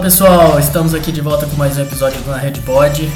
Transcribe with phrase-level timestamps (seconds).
[0.00, 3.06] Fala pessoal, estamos aqui de volta com mais um episódio do Na Red Pod.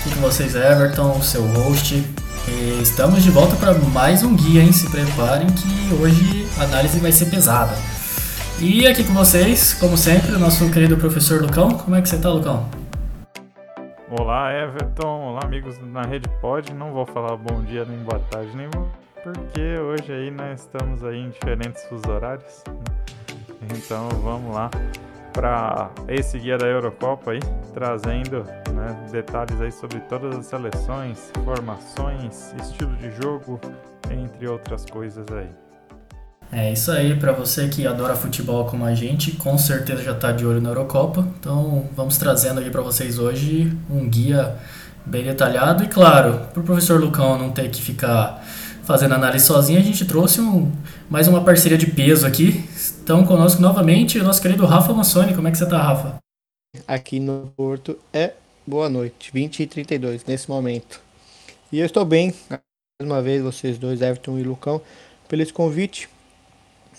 [0.00, 1.96] Aqui com vocês Everton, seu host.
[2.48, 4.72] E estamos de volta para mais um guia, hein?
[4.72, 7.74] Se preparem que hoje a análise vai ser pesada.
[8.58, 11.76] E aqui com vocês, como sempre, o nosso querido professor Lucão.
[11.76, 12.66] Como é que você tá, Lucão?
[14.18, 15.32] Olá, Everton.
[15.32, 16.72] Olá, amigos na Rede Pod.
[16.72, 18.70] Não vou falar bom dia, nem boa tarde, nem
[19.22, 22.64] porque hoje aí nós estamos aí em diferentes fusos horários.
[22.66, 23.68] Né?
[23.76, 24.70] Então vamos lá
[25.32, 27.40] para esse guia da Eurocopa aí,
[27.72, 33.60] trazendo né, detalhes aí sobre todas as seleções, formações, estilo de jogo,
[34.10, 35.48] entre outras coisas aí.
[36.54, 40.32] É isso aí, para você que adora futebol como a gente, com certeza já está
[40.32, 41.26] de olho na Eurocopa.
[41.40, 44.54] Então vamos trazendo aqui para vocês hoje um guia
[45.06, 48.44] bem detalhado e claro, para o professor Lucão não ter que ficar
[48.84, 50.70] fazendo análise sozinho, a gente trouxe um,
[51.08, 52.68] mais uma parceria de peso aqui.
[53.02, 55.34] Estão conosco novamente o nosso querido Rafa Massoni.
[55.34, 56.18] Como é que você está, Rafa?
[56.86, 61.00] Aqui no Porto é boa noite, 20 e 32 nesse momento.
[61.72, 62.62] E eu estou bem, mais
[63.00, 64.80] uma vez, vocês dois, Everton e Lucão,
[65.28, 66.08] pelo esse convite.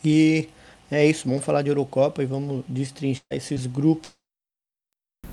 [0.03, 0.49] E
[0.91, 4.11] é isso, vamos falar de Eurocopa e vamos destrinchar esses grupos.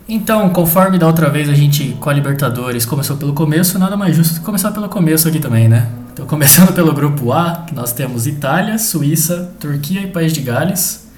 [0.08, 4.14] Então, conforme da outra vez a gente com a Libertadores começou pelo começo, nada mais
[4.14, 5.99] justo começar pelo começo aqui também, né?
[6.20, 11.10] Então, começando pelo grupo A, nós temos Itália, Suíça, Turquia e País de Gales.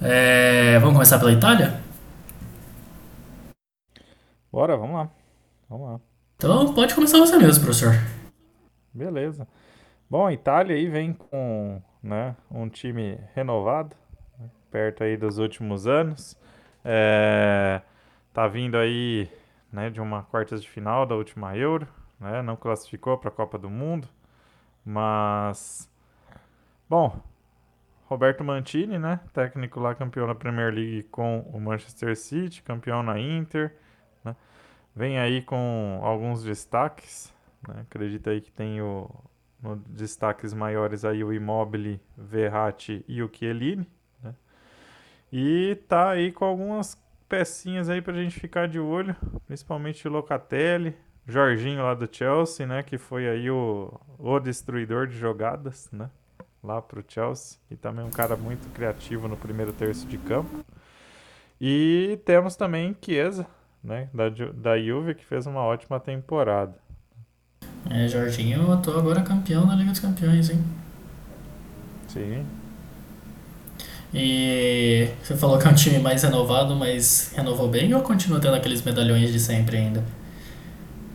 [0.00, 1.80] É, vamos começar pela Itália?
[4.52, 5.10] Bora, vamos lá.
[5.68, 6.00] Vamos lá.
[6.36, 7.94] Então, pode começar você mesmo, professor.
[8.94, 9.48] Beleza.
[10.08, 13.96] Bom, a Itália aí vem com né, um time renovado,
[14.38, 16.38] né, perto aí dos últimos anos.
[16.84, 17.80] É,
[18.32, 19.28] tá vindo aí
[19.72, 21.88] né, de uma quartas de final da última Euro,
[22.20, 24.06] né, não classificou para a Copa do Mundo,
[24.84, 25.90] mas
[26.88, 27.20] bom,
[28.06, 33.18] Roberto Mantini, né, técnico lá campeão da Premier League com o Manchester City, campeão na
[33.18, 33.74] Inter,
[34.24, 34.34] né,
[34.94, 37.32] vem aí com alguns destaques,
[37.66, 39.10] né, acredita aí que tem o
[39.62, 43.88] no destaques maiores aí o Immobile, Verratti e o Chiellini,
[44.22, 44.34] né?
[45.32, 46.94] E tá aí com algumas
[47.28, 50.96] pecinhas aí pra gente ficar de olho, principalmente o Locatelli,
[51.28, 56.08] Jorginho lá do Chelsea, né, que foi aí o, o destruidor de jogadas, né,
[56.64, 60.64] lá pro Chelsea, e também um cara muito criativo no primeiro terço de campo.
[61.60, 63.46] E temos também Chiesa,
[63.84, 66.74] né, da, da Juve, que fez uma ótima temporada.
[67.90, 70.64] É, Jorginho atuou agora campeão na Liga dos Campeões, hein?
[72.08, 72.46] Sim.
[74.14, 78.54] E você falou que é um time mais renovado, mas renovou bem ou continua tendo
[78.54, 80.02] aqueles medalhões de sempre ainda?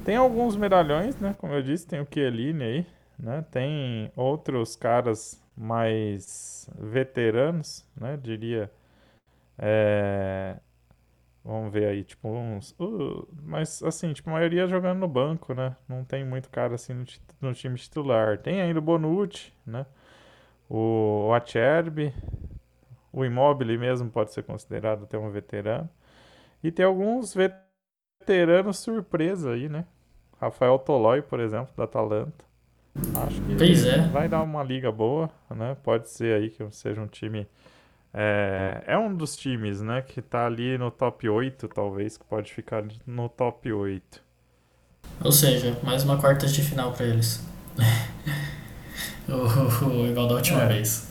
[0.06, 1.34] Tem alguns medalhões, né?
[1.38, 2.86] Como eu disse, tem o Chiellini aí,
[3.18, 3.46] né?
[3.50, 8.18] Tem outros caras mais veteranos, né?
[8.18, 8.70] Diria.
[9.58, 10.58] É...
[11.44, 12.76] Vamos ver aí, tipo, uns.
[12.80, 15.76] Uh, mas assim, tipo, a maioria jogando no banco, né?
[15.88, 17.06] Não tem muito cara assim no,
[17.42, 18.38] no time titular.
[18.38, 19.86] Tem ainda o Bonucci, né?
[20.70, 22.14] O, o Acerbi,
[23.12, 25.90] o Immobile mesmo pode ser considerado até um veterano.
[26.64, 27.63] E tem alguns veteranos
[28.74, 29.86] surpresa aí, né?
[30.40, 32.46] Rafael Tolói, por exemplo, da Atalanta.
[33.26, 34.08] Acho que é.
[34.10, 35.76] vai dar uma liga boa, né?
[35.84, 37.48] Pode ser aí que seja um time
[38.14, 42.54] é, é um dos times, né, que tá ali no top 8, talvez, que pode
[42.54, 44.22] ficar no top 8.
[45.24, 47.44] Ou seja, mais uma quartas de final para eles.
[49.28, 50.68] igual da última é.
[50.68, 51.08] vez.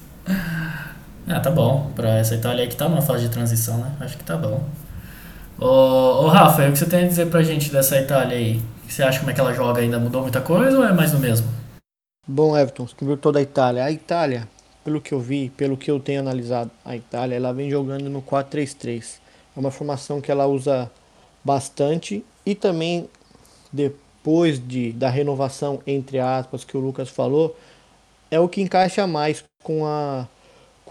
[1.27, 1.91] Ah, tá bom.
[1.95, 3.97] Pra essa Itália aí que tá numa fase de transição, né?
[4.01, 4.65] Acho que tá bom.
[5.63, 8.61] Ô, ô Rafa, o que você tem a dizer pra gente dessa Itália aí?
[8.89, 9.97] Você acha como é que ela joga ainda?
[9.97, 11.47] Mudou muita coisa ou é mais do mesmo?
[12.27, 13.85] Bom, Everton, você viu toda a Itália.
[13.85, 14.49] A Itália,
[14.85, 18.21] pelo que eu vi, pelo que eu tenho analisado, a Itália ela vem jogando no
[18.21, 19.21] 4-3-3.
[19.57, 20.91] É uma formação que ela usa
[21.45, 23.09] bastante e também
[23.73, 27.57] depois de, da renovação, entre aspas, que o Lucas falou,
[28.33, 30.27] é o que encaixa mais com, a,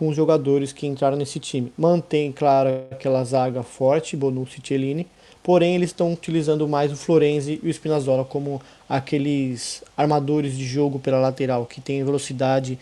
[0.02, 1.72] com os jogadores que entraram nesse time.
[1.78, 5.06] Mantém, claro, aquela zaga forte, Bonucci e Cellini,
[5.44, 8.60] porém eles estão utilizando mais o Florenzi e o Spinazzola como
[8.90, 12.80] aqueles armadores de jogo pela lateral, que tem velocidade.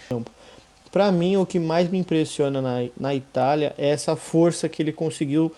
[0.94, 4.94] Para mim, o que mais me impressiona na, na Itália é essa força que ele
[4.94, 5.54] conseguiu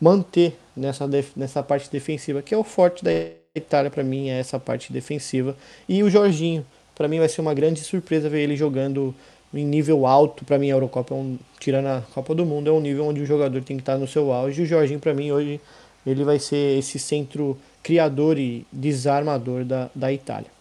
[0.00, 3.12] manter nessa, nessa parte defensiva, que é o forte da
[3.54, 5.56] Itália para mim, é essa parte defensiva.
[5.88, 9.14] E o Jorginho, para mim vai ser uma grande surpresa ver ele jogando
[9.54, 10.44] em nível alto.
[10.44, 13.20] Para mim, a Eurocopa, é um, tirando a Copa do Mundo, é um nível onde
[13.20, 14.60] o jogador tem que estar no seu auge.
[14.60, 15.60] E o Jorginho, para mim, hoje,
[16.06, 20.52] ele vai ser esse centro criador e desarmador da, da Itália.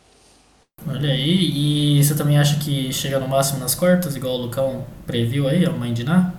[0.88, 4.86] Olha aí, e você também acha que chega no máximo nas quartas, igual o Lucão
[5.06, 6.34] previu aí, a mãe de Ná?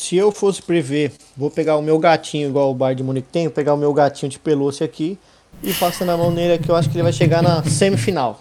[0.00, 3.44] se eu fosse prever, vou pegar o meu gatinho, igual o Bar de Munique tem,
[3.44, 5.18] vou pegar o meu gatinho de pelúcia aqui
[5.62, 8.40] e passando a mão nele que eu acho que ele vai chegar na semifinal.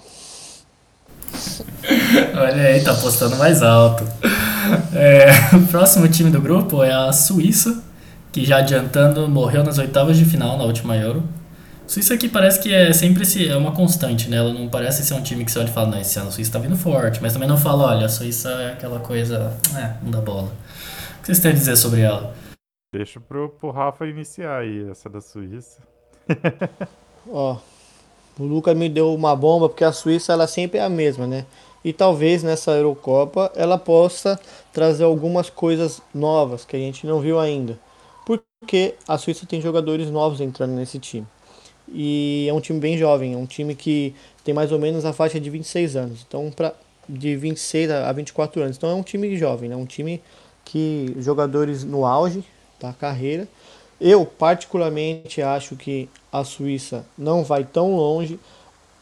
[2.36, 4.04] Olha aí, tá apostando mais alto.
[4.94, 7.84] É, o próximo time do grupo é a Suíça,
[8.32, 11.24] que já adiantando morreu nas oitavas de final na última Euro.
[11.88, 14.38] Suíça aqui parece que é sempre esse, é uma constante, né?
[14.38, 16.32] Ela não parece ser um time que você olha e fala, não, esse ano a
[16.32, 19.96] Suíça tá vindo forte, mas também não fala, olha, a Suíça é aquela coisa, é,
[20.04, 20.52] não dá bola.
[21.18, 22.36] O que vocês têm a dizer sobre ela?
[22.94, 25.82] Deixa pro, pro Rafa iniciar aí, essa da Suíça.
[27.28, 27.58] Ó,
[28.40, 31.46] o Lucas me deu uma bomba, porque a Suíça ela sempre é a mesma, né?
[31.84, 34.40] E talvez nessa Eurocopa ela possa
[34.74, 37.80] trazer algumas coisas novas que a gente não viu ainda.
[38.26, 41.28] Porque a Suíça tem jogadores novos entrando nesse time.
[41.92, 44.14] E é um time bem jovem, é um time que
[44.44, 46.26] tem mais ou menos a faixa de 26 anos.
[46.28, 46.74] Então, pra,
[47.10, 48.78] de 26 a 24 anos.
[48.78, 49.76] Então é um time jovem, né?
[49.76, 50.22] um time
[50.64, 52.44] que jogadores no auge
[52.80, 53.48] da carreira.
[54.00, 58.40] Eu particularmente acho que a Suíça não vai tão longe.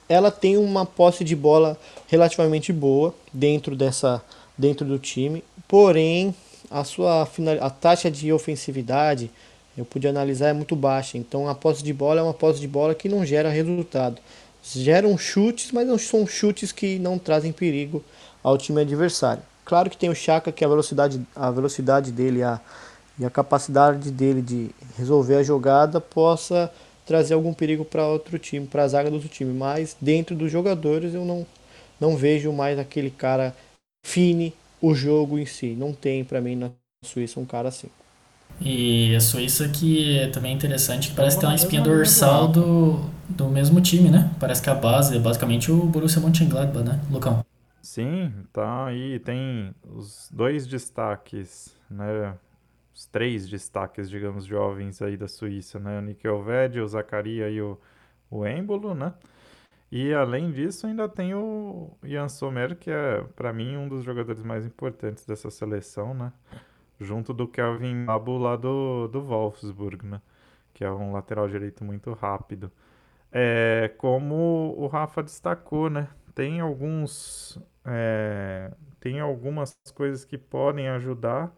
[0.10, 1.78] Ela tem uma posse de bola
[2.08, 4.22] relativamente boa dentro dessa
[4.58, 6.34] dentro do time, porém
[6.72, 7.30] a sua
[7.62, 9.30] a taxa de ofensividade
[9.78, 11.18] eu pude analisar é muito baixa.
[11.18, 14.18] Então a posse de bola é uma posse de bola que não gera resultado.
[14.64, 18.04] Geram chutes, mas não são chutes que não trazem perigo
[18.44, 19.44] ao time adversário.
[19.64, 22.60] Claro que tem o Chaka que a velocidade, a velocidade dele a,
[23.20, 26.72] e a capacidade dele de resolver a jogada possa
[27.06, 29.54] trazer algum perigo para outro time, para a zaga do outro time.
[29.54, 31.46] Mas dentro dos jogadores eu não,
[32.00, 33.56] não vejo mais aquele cara
[34.06, 35.76] fine o jogo em si.
[35.78, 36.72] Não tem para mim na
[37.04, 37.90] Suíça um cara assim.
[38.60, 43.00] E a Suíça que é também interessante, que parece ter uma espinha dorsal do,
[43.30, 44.32] do mesmo time, né?
[44.40, 47.46] Parece que a base é basicamente o Borussia Mönchengladbach, né, Lucão?
[47.82, 52.38] Sim, tá aí, tem os dois destaques, né?
[52.98, 56.00] Os três destaques, digamos, jovens aí da Suíça, né?
[56.00, 57.80] O Nickelved, o Zacaria e o,
[58.32, 59.14] o Embolo, né?
[59.92, 64.44] E além disso, ainda tem o Jan Sommer, que é, para mim, um dos jogadores
[64.44, 66.34] mais importantes dessa seleção, né?
[67.00, 70.22] junto do Kelvin Mabu lá do, do Wolfsburg, né?
[70.74, 72.72] Que é um lateral direito muito rápido.
[73.32, 76.10] É, como o Rafa destacou, né?
[76.36, 77.60] Tem alguns.
[77.86, 81.54] É, tem algumas coisas que podem ajudar,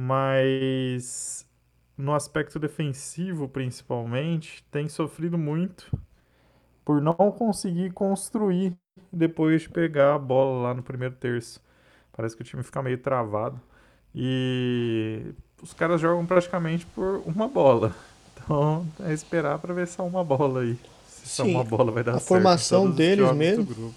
[0.00, 1.44] mas
[1.96, 5.90] no aspecto defensivo, principalmente, tem sofrido muito
[6.84, 8.76] por não conseguir construir
[9.12, 11.60] depois de pegar a bola lá no primeiro terço.
[12.16, 13.60] Parece que o time fica meio travado.
[14.14, 17.92] E os caras jogam praticamente por uma bola.
[18.32, 20.78] Então é esperar para ver se é uma bola aí.
[21.08, 22.24] Se Sim, uma bola vai dar a certo.
[22.24, 23.92] A formação deles mesmo.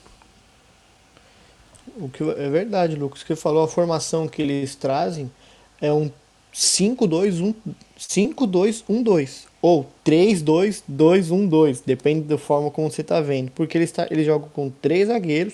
[1.95, 5.31] O que é verdade, Lucas, que falou, a formação que eles trazem
[5.81, 6.09] é um
[6.53, 7.55] 5-2-1
[7.99, 14.49] 5-2-1-2 ou 3-2-2-1-2, depende da forma como você está vendo, porque eles, tá, eles jogam
[14.49, 15.53] com três zagueiros,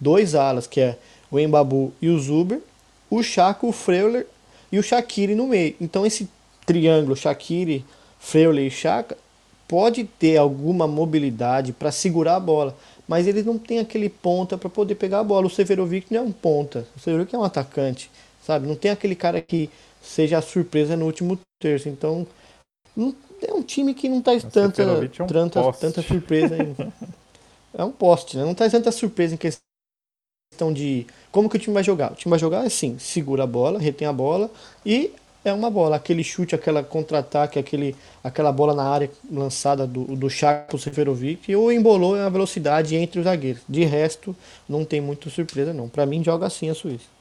[0.00, 0.98] dois alas, que é
[1.30, 2.60] o Embabu e o Zuber,
[3.08, 4.26] o Chaco, o Freuler
[4.72, 5.76] e o Shaqiri no meio.
[5.80, 6.28] Então esse
[6.66, 7.84] triângulo Shaqiri,
[8.18, 9.16] Freuler e Chaka
[9.68, 12.76] pode ter alguma mobilidade para segurar a bola,
[13.06, 15.46] mas ele não tem aquele ponta para poder pegar a bola.
[15.46, 18.10] O Severovic não é um ponta, o Severovic é um atacante,
[18.44, 18.66] sabe?
[18.66, 19.70] Não tem aquele cara que
[20.02, 21.88] seja a surpresa no último terço.
[21.88, 22.26] Então
[22.96, 26.92] não, é um time que não traz tanta, é um tanta, tanta surpresa ainda.
[27.76, 28.44] é um poste, né?
[28.44, 32.12] Não traz tanta surpresa em questão de como que o time vai jogar.
[32.12, 34.50] O time vai jogar assim, segura a bola, retém a bola
[34.84, 35.12] e
[35.44, 40.30] é uma bola, aquele chute, aquela contra-ataque, aquele, aquela bola na área lançada do, do
[40.30, 43.62] Chaco pro Seferovic, ou embolou a velocidade entre os zagueiros.
[43.68, 44.34] De resto,
[44.66, 45.86] não tem muita surpresa não.
[45.86, 47.13] Para mim, joga assim a Suíça.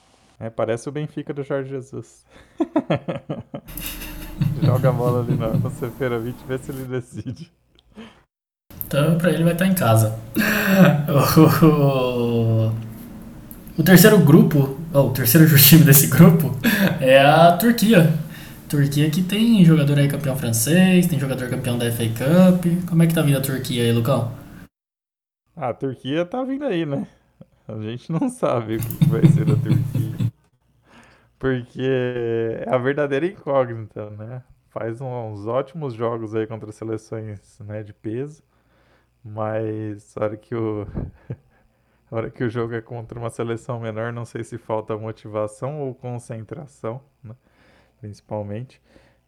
[0.44, 2.26] É, parece o Benfica do Jorge Jesus.
[4.62, 7.50] joga a bola ali no, no Seferovic, vê se ele decide.
[8.86, 10.20] Então, pra ele vai estar em casa.
[13.76, 16.56] O terceiro grupo, oh, o terceiro time desse grupo
[17.02, 18.14] é a Turquia.
[18.70, 22.66] Turquia que tem jogador aí campeão francês, tem jogador campeão da FA Cup.
[22.88, 24.32] Como é que tá vindo a Turquia aí, Lucão?
[25.56, 27.08] Ah, a Turquia tá vindo aí, né?
[27.68, 30.03] A gente não sabe o que vai ser da Turquia.
[31.44, 31.82] Porque
[32.66, 34.42] é a verdadeira incógnita, né?
[34.70, 38.42] Faz uns ótimos jogos aí contra seleções né, de peso.
[39.24, 40.88] Mas a hora que o
[42.12, 45.82] A hora que o jogo é contra uma seleção menor, não sei se falta motivação
[45.82, 47.36] ou concentração, né?
[48.00, 48.82] principalmente.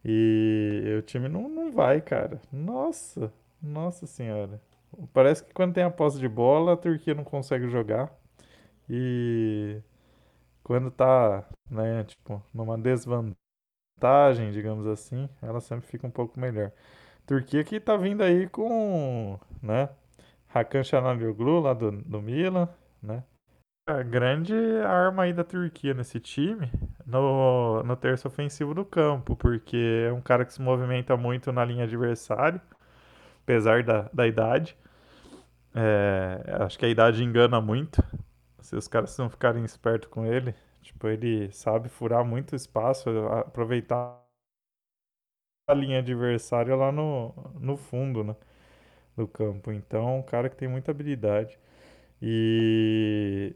[0.06, 2.40] E o time não, não vai, cara.
[2.52, 4.62] Nossa, nossa senhora.
[5.14, 8.12] Parece que quando tem a posse de bola, a Turquia não consegue jogar.
[8.90, 9.82] E
[10.64, 13.36] quando tá, né, tipo, numa desvantagem
[13.96, 16.72] vantagem, digamos assim, ela sempre fica um pouco melhor.
[17.26, 19.90] Turquia que tá vindo aí com, né,
[20.54, 22.70] Hakan Çalhanoğlu lá do, do Milan,
[23.02, 23.24] né?
[23.88, 24.54] A grande
[24.84, 26.72] arma aí da Turquia nesse time
[27.06, 31.64] no, no terço ofensivo do campo, porque é um cara que se movimenta muito na
[31.64, 32.60] linha adversária,
[33.44, 34.76] apesar da, da idade.
[35.76, 38.04] É, acho que a idade engana muito.
[38.62, 40.56] Se os caras não ficarem espertos com ele,
[40.86, 44.22] tipo, ele sabe furar muito espaço, aproveitar
[45.68, 48.36] a linha adversária lá no, no fundo, né?
[49.18, 49.72] Do campo.
[49.72, 51.60] Então, um cara que tem muita habilidade.
[52.22, 53.56] E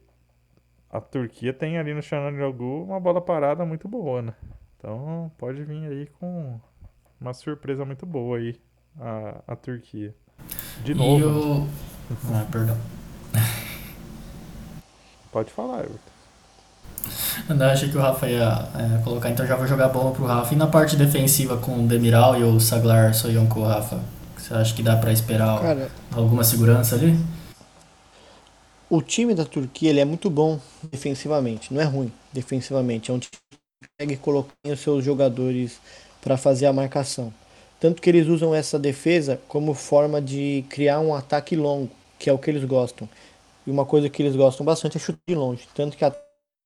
[0.90, 4.34] a Turquia tem ali no Xanadu uma bola parada muito boa, né?
[4.78, 6.60] Então pode vir aí com
[7.20, 8.60] uma surpresa muito boa aí
[9.00, 10.16] a, a Turquia.
[10.84, 11.64] De novo.
[11.64, 11.68] O...
[12.34, 12.78] Ah, perdão.
[15.32, 16.19] Pode falar, Everton.
[17.48, 20.54] Não, achei que o Rafa ia é, colocar, então já vou jogar bola pro Rafa.
[20.54, 24.00] E na parte defensiva com o Demiral e o Saglar Soyonko, Rafa?
[24.38, 27.18] Você acha que dá para esperar Cara, alguma segurança ali?
[28.90, 30.60] O time da Turquia ele é muito bom
[30.92, 33.12] defensivamente, não é ruim defensivamente.
[33.12, 35.80] É um time que consegue colocar os seus jogadores
[36.22, 37.32] para fazer a marcação.
[37.80, 42.34] Tanto que eles usam essa defesa como forma de criar um ataque longo, que é
[42.34, 43.08] o que eles gostam.
[43.66, 45.68] E uma coisa que eles gostam bastante é chute de longe.
[45.74, 46.14] Tanto que a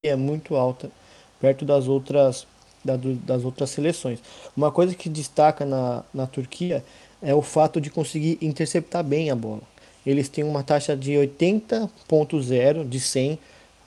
[0.03, 0.91] é muito alta
[1.39, 2.45] perto das outras,
[2.83, 4.19] das outras seleções.
[4.55, 6.83] Uma coisa que destaca na, na Turquia
[7.21, 9.61] é o fato de conseguir interceptar bem a bola
[10.05, 13.39] eles têm uma taxa de 80.0 de 100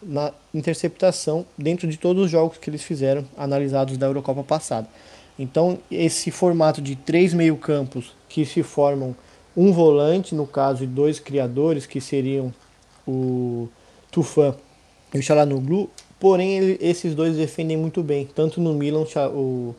[0.02, 4.88] na interceptação dentro de todos os jogos que eles fizeram analisados da Eurocopa passada.
[5.38, 9.14] Então, esse formato de três meio-campos que se formam
[9.56, 12.52] um volante, no caso, e dois criadores, que seriam
[13.06, 13.68] o
[14.10, 14.54] Tufan
[15.12, 19.74] e o Chalanoglu, porém ele, esses dois defendem muito bem, tanto no Milan, o,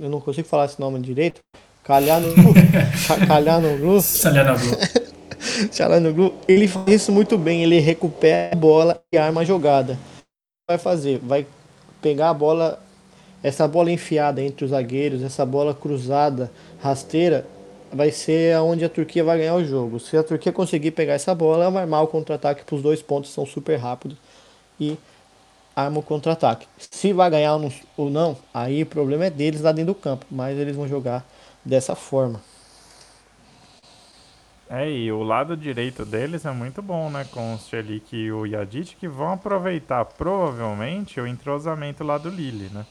[0.00, 1.40] eu não consigo falar esse nome direito,
[1.84, 2.54] Calhanoglu,
[3.26, 4.00] Calhanoglu,
[5.72, 9.98] Chalanoglu, ele faz isso muito bem, ele recupera a bola e arma a jogada.
[10.68, 11.46] Vai fazer, vai
[12.00, 12.82] pegar a bola,
[13.42, 17.44] essa bola enfiada entre os zagueiros, essa bola cruzada, rasteira,
[17.92, 20.00] vai ser aonde a Turquia vai ganhar o jogo.
[20.00, 23.02] Se a Turquia conseguir pegar essa bola, ela vai armar o contra-ataque para os dois
[23.02, 24.16] pontos, são super rápidos.
[24.80, 24.96] E
[25.74, 26.66] arma o contra-ataque.
[26.78, 27.58] Se vai ganhar
[27.96, 31.24] ou não, aí o problema é deles lá dentro do campo, mas eles vão jogar
[31.64, 32.40] dessa forma.
[34.68, 37.26] É, e o lado direito deles é muito bom, né?
[37.30, 42.70] Com o Shelik e o Yadit, que vão aproveitar provavelmente o entrosamento lá do Lille,
[42.72, 42.86] né?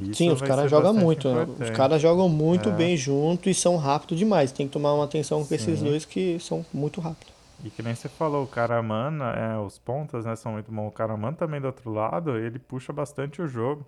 [0.00, 1.28] Isso Sim, os caras jogam muito.
[1.28, 1.46] Né?
[1.60, 2.72] Os caras jogam muito é.
[2.72, 4.52] bem junto e são rápidos demais.
[4.52, 5.54] Tem que tomar uma atenção com Sim.
[5.56, 7.37] esses dois que são muito rápidos.
[7.64, 10.88] E que nem você falou, o Karaman, é, os pontas né, são muito bons.
[10.88, 13.84] O Karaman também do outro lado, ele puxa bastante o jogo.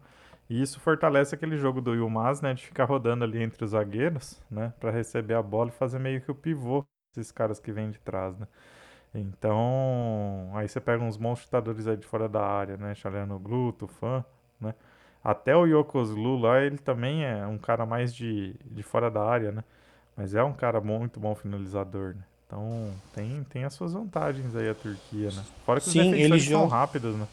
[0.48, 2.54] E isso fortalece aquele jogo do Yilmaz, né?
[2.54, 4.72] De ficar rodando ali entre os zagueiros, né?
[4.80, 6.84] Para receber a bola e fazer meio que o pivô
[7.16, 8.48] esses caras que vêm de trás, né?
[9.14, 12.94] Então, aí você pega uns bons chutadores aí de fora da área, né?
[13.42, 14.24] Glu, Tufan,
[14.60, 14.74] né?
[15.24, 19.52] Até o Yokozlu lá, ele também é um cara mais de, de fora da área,
[19.52, 19.64] né?
[20.16, 22.24] Mas é um cara muito bom finalizador, né?
[22.50, 25.42] Então, tem, tem as suas vantagens aí a Turquia, né?
[25.64, 27.28] Fora que os Sim, defensores são rápidos, né?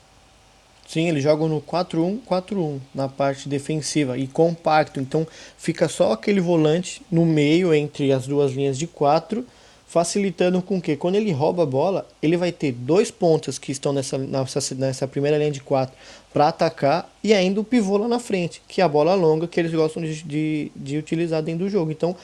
[0.88, 5.00] Sim, eles jogam no 4-1-4-1 na parte defensiva e compacto.
[5.00, 9.44] Então fica só aquele volante no meio entre as duas linhas de quatro
[9.88, 13.94] facilitando com que quando ele rouba a bola, ele vai ter dois pontas que estão
[13.94, 15.96] nessa, nessa, nessa primeira linha de quatro
[16.32, 19.60] para atacar e ainda o pivô lá na frente, que é a bola longa que
[19.60, 21.90] eles gostam de, de, de, utilizar dentro do jogo.
[21.90, 22.16] Então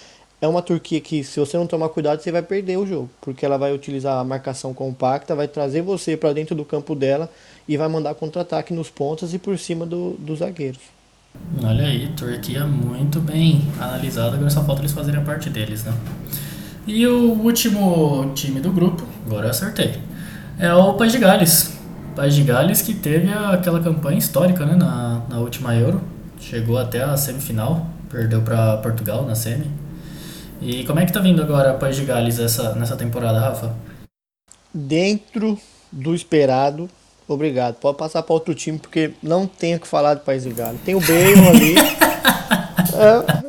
[0.44, 3.46] é uma Turquia que, se você não tomar cuidado, você vai perder o jogo, porque
[3.46, 7.30] ela vai utilizar a marcação compacta, vai trazer você para dentro do campo dela
[7.66, 10.82] e vai mandar contra-ataque nos pontas e por cima do, dos zagueiros.
[11.64, 15.94] Olha aí, Turquia muito bem analisada, agora só falta eles fazerem a parte deles, né?
[16.86, 19.94] E o último time do grupo, agora eu acertei,
[20.60, 21.78] é o País de Gales.
[22.18, 26.02] País de Gales que teve aquela campanha histórica né, na, na última Euro,
[26.38, 29.83] chegou até a semifinal, perdeu para Portugal na semi.
[30.66, 33.76] E como é que tá vindo agora o País de Gales essa, nessa temporada, Rafa?
[34.74, 35.60] Dentro
[35.92, 36.90] do esperado,
[37.28, 37.76] obrigado.
[37.76, 40.80] Pode passar para outro time, porque não tenho que falar do País de Gales.
[40.86, 41.76] Tem o Bale ali.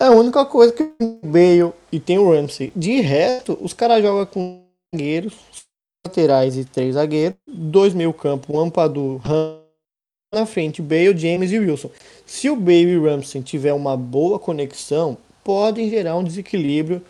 [0.00, 2.72] é, é a única coisa que o Bale e tem o Ramsey.
[2.74, 4.62] De resto, os caras jogam com
[4.94, 5.34] zagueiros,
[6.06, 9.20] laterais e três zagueiros, dois meio campo, um Ampadu,
[10.32, 11.90] na frente, Bale, James e Wilson.
[12.24, 17.00] Se o Bale e Ramsey tiver uma boa conexão, podem gerar um desequilíbrio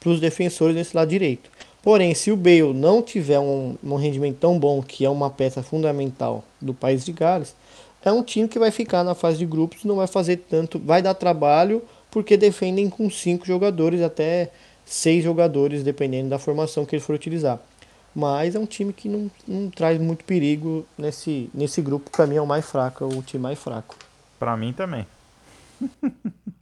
[0.00, 1.50] para os defensores desse lado direito.
[1.82, 5.62] Porém, se o Bale não tiver um, um rendimento tão bom, que é uma peça
[5.62, 7.54] fundamental do país de Gales,
[8.02, 11.02] é um time que vai ficar na fase de grupos, não vai fazer tanto, vai
[11.02, 14.50] dar trabalho, porque defendem com cinco jogadores, até
[14.86, 17.60] seis jogadores, dependendo da formação que ele for utilizar.
[18.14, 22.10] Mas é um time que não, não traz muito perigo nesse, nesse grupo.
[22.10, 23.96] Para mim é o mais fraco, é o time mais fraco.
[24.38, 25.06] Para mim também.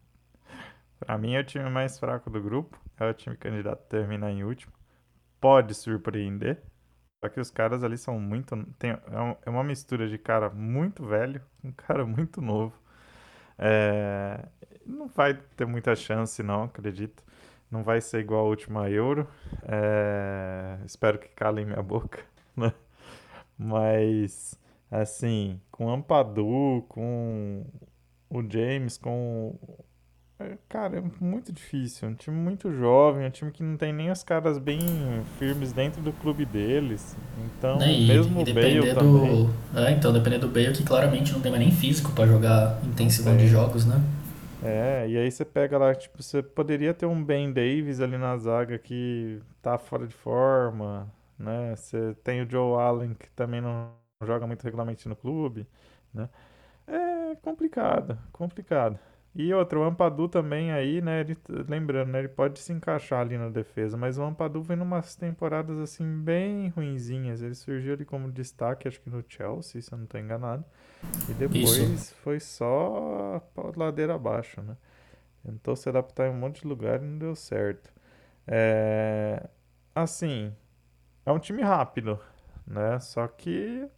[1.11, 2.79] para mim é o time mais fraco do grupo.
[2.97, 4.73] É o time candidato a terminar em último.
[5.41, 6.63] Pode surpreender.
[7.19, 8.57] Só que os caras ali são muito.
[8.79, 8.99] Tem, é,
[9.45, 12.81] é uma mistura de cara muito velho com um cara muito novo.
[13.59, 14.47] É,
[14.87, 17.25] não vai ter muita chance, não, acredito.
[17.69, 19.27] Não vai ser igual a última Euro.
[19.65, 20.79] É...
[20.87, 22.25] Espero que calem minha boca,
[22.57, 22.73] né?
[23.59, 24.57] Mas,
[24.89, 27.67] assim, com Ampadu, com
[28.31, 29.59] o James, com.
[30.41, 32.09] É, cara, é muito difícil.
[32.09, 34.81] É um time muito jovem, é um time que não tem nem os caras bem
[35.39, 37.15] firmes dentro do clube deles.
[37.45, 38.95] Então, nem, mesmo e, o Bale do...
[38.95, 39.51] também.
[39.77, 43.37] É, então, dependendo do Bale, que claramente não tem mais nem físico para jogar intensivão
[43.37, 44.03] de jogos, né?
[44.63, 48.37] É, e aí você pega lá, tipo, você poderia ter um Ben Davis ali na
[48.39, 51.07] zaga que tá fora de forma,
[51.39, 51.75] né?
[51.77, 53.91] Você tem o Joe Allen que também não
[54.25, 55.67] joga muito regularmente no clube,
[56.15, 56.31] né?
[56.87, 58.99] É complicado, complicado.
[59.35, 61.21] E outro, o Ampadu também aí, né?
[61.21, 61.37] Ele,
[61.69, 62.19] lembrando, né?
[62.19, 66.69] Ele pode se encaixar ali na defesa, mas o Ampadu vem numas temporadas assim bem
[66.71, 67.41] ruinzinhas.
[67.41, 70.65] Ele surgiu ali como destaque, acho que no Chelsea, se eu não estou enganado.
[71.29, 72.15] E depois Isso.
[72.17, 73.41] foi só
[73.77, 74.77] ladeira abaixo, né?
[75.45, 77.93] Tentou se adaptar em um monte de lugar e não deu certo.
[78.47, 79.49] É...
[79.95, 80.53] Assim,
[81.25, 82.19] é um time rápido,
[82.67, 82.99] né?
[82.99, 83.89] Só que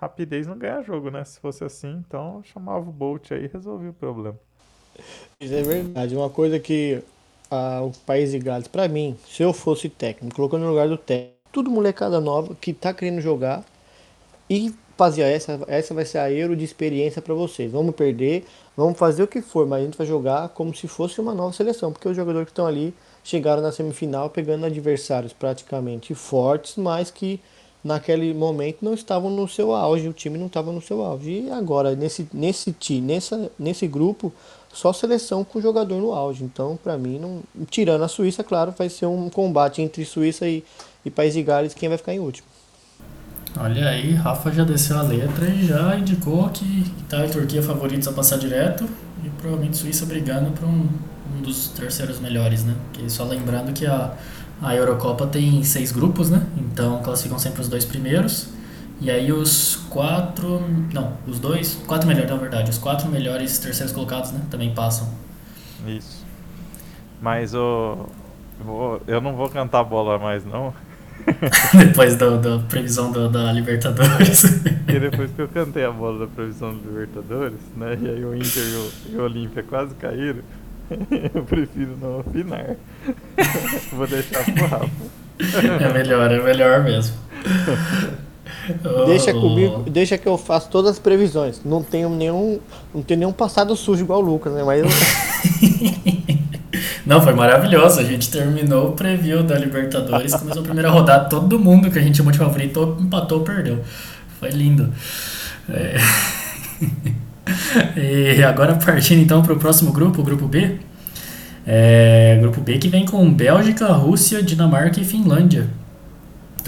[0.00, 1.22] rapidez não ganha jogo, né?
[1.24, 4.38] Se fosse assim, então chamava o Bolt aí e resolvia o problema.
[5.40, 6.16] Isso é verdade.
[6.16, 7.02] Uma coisa que
[7.50, 10.96] ah, o País de Gales, para mim, se eu fosse técnico, colocando no lugar do
[10.96, 13.64] técnico, tudo molecada nova que tá querendo jogar
[14.50, 17.70] e fazia essa, essa vai ser a euro de experiência para vocês.
[17.70, 18.44] Vamos perder,
[18.76, 21.52] vamos fazer o que for, mas a gente vai jogar como se fosse uma nova
[21.52, 27.10] seleção, porque os jogadores que estão ali chegaram na semifinal pegando adversários praticamente fortes, mas
[27.10, 27.40] que
[27.82, 31.44] naquele momento não estavam no seu auge, o time não estava no seu auge.
[31.44, 34.32] E agora, nesse, nesse, nessa, nesse grupo,
[34.72, 36.44] só seleção com jogador no auge.
[36.44, 40.64] Então, para mim, não, tirando a Suíça, claro, vai ser um combate entre Suíça e,
[41.04, 42.46] e País de Gales quem vai ficar em último.
[43.58, 46.64] Olha aí, Rafa já desceu a letra e já indicou que
[47.00, 48.88] Itália e Turquia favoritos a passar direto
[49.24, 50.88] e provavelmente Suíça brigando para um,
[51.36, 52.74] um dos terceiros melhores, né?
[52.92, 54.12] Que só lembrando que a,
[54.62, 56.46] a Eurocopa tem seis grupos, né?
[56.56, 58.48] Então classificam sempre os dois primeiros.
[59.00, 60.62] E aí os quatro.
[60.92, 61.80] Não, os dois.
[61.86, 62.70] Quatro melhores, na verdade.
[62.70, 64.40] Os quatro melhores terceiros colocados, né?
[64.50, 65.08] Também passam.
[65.86, 66.24] Isso.
[67.20, 68.06] Mas o.
[68.60, 70.74] Eu, eu não vou cantar bola mais, não.
[71.78, 74.44] depois da, da previsão do, da Libertadores.
[74.88, 77.96] e depois que eu cantei a bola da previsão da Libertadores, né?
[78.00, 80.42] E aí o Inter e o, e o Olímpia quase caíram.
[81.34, 82.76] eu prefiro não opinar.
[83.92, 84.88] Vou deixar pro Rafa.
[85.38, 87.16] É melhor, é melhor mesmo.
[89.06, 91.60] Deixa comigo, deixa que eu faço todas as previsões.
[91.64, 92.58] Não tenho nenhum,
[92.94, 94.62] não tenho nenhum passado sujo igual o Lucas, né?
[94.62, 94.88] Mas eu...
[97.08, 98.00] Não, foi maravilhoso.
[98.00, 102.02] A gente terminou o preview da Libertadores, começou a primeira rodada, todo mundo que a
[102.02, 103.82] gente chamou de favorito empatou, perdeu.
[104.38, 104.92] Foi lindo.
[105.70, 105.96] É...
[108.36, 110.76] e agora partindo então para o próximo grupo, o grupo B.
[111.66, 112.36] É...
[112.42, 115.66] Grupo B que vem com Bélgica, Rússia, Dinamarca e Finlândia.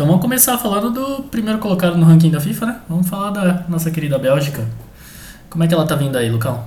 [0.00, 2.82] Então vamos começar falando do primeiro colocado no ranking da FIFA, né?
[2.88, 4.62] Vamos falar da nossa querida Bélgica.
[5.50, 6.66] Como é que ela tá vindo aí, Lucão?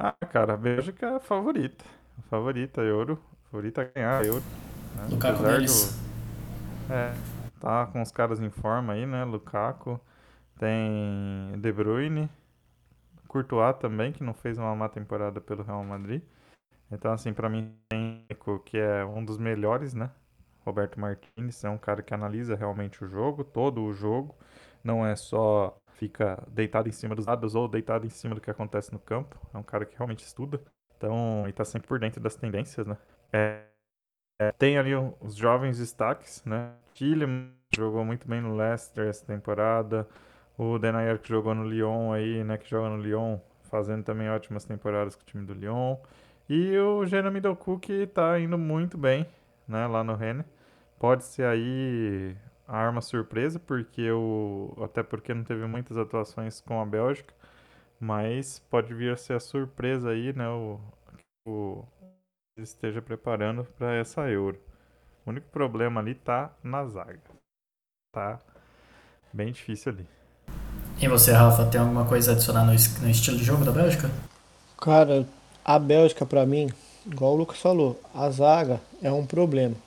[0.00, 1.84] Ah, cara, a Bélgica é a favorita
[2.30, 4.42] favorita Euro, favorita a ganhar Euro.
[4.96, 5.08] Né?
[5.10, 6.00] Lukaku Apesar deles.
[6.88, 6.94] Do...
[6.94, 7.14] É,
[7.60, 9.24] tá com os caras em forma aí, né?
[9.26, 10.00] Lukaku,
[10.58, 12.30] tem De Bruyne,
[13.28, 16.22] Courtois também, que não fez uma má temporada pelo Real Madrid.
[16.90, 17.74] Então, assim, para mim,
[18.64, 20.08] que é um dos melhores, né?
[20.64, 24.34] Roberto Martins é um cara que analisa realmente o jogo, todo o jogo.
[24.82, 28.50] Não é só fica deitado em cima dos dados ou deitado em cima do que
[28.50, 29.38] acontece no campo.
[29.52, 30.60] É um cara que realmente estuda.
[30.96, 32.96] Então, e tá sempre por dentro das tendências, né?
[33.32, 33.62] É,
[34.40, 36.72] é, tem ali os jovens destaques, né?
[36.94, 40.08] Tillemans jogou muito bem no Leicester essa temporada.
[40.56, 42.56] O Denayer que jogou no Lyon aí, né?
[42.58, 43.38] Que joga no Lyon,
[43.70, 45.96] fazendo também ótimas temporadas com o time do Lyon.
[46.48, 49.26] E o Jeremy Doku que tá indo muito bem,
[49.66, 49.86] né?
[49.86, 50.46] Lá no Rennes.
[51.04, 52.34] Pode ser aí
[52.66, 57.34] a arma surpresa, porque o até porque não teve muitas atuações com a Bélgica.
[58.00, 60.48] Mas pode vir a ser a surpresa aí, né?
[60.48, 60.80] O,
[61.46, 61.84] o
[62.56, 64.58] esteja preparando para essa Euro.
[65.26, 67.20] O único problema ali tá na zaga.
[68.10, 68.38] Tá
[69.30, 70.06] bem difícil ali.
[70.98, 74.10] E você, Rafa, tem alguma coisa a adicionar no, no estilo de jogo da Bélgica?
[74.80, 75.28] Cara,
[75.62, 76.70] a Bélgica para mim,
[77.04, 79.83] igual o Lucas falou, a zaga é um problema.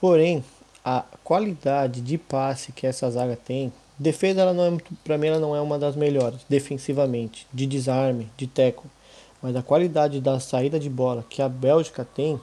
[0.00, 0.42] Porém,
[0.84, 5.38] a qualidade de passe que essa zaga tem, defesa ela não é para mim ela
[5.38, 8.86] não é uma das melhores defensivamente, de desarme, de teco,
[9.42, 12.40] mas a qualidade da saída de bola que a Bélgica tem,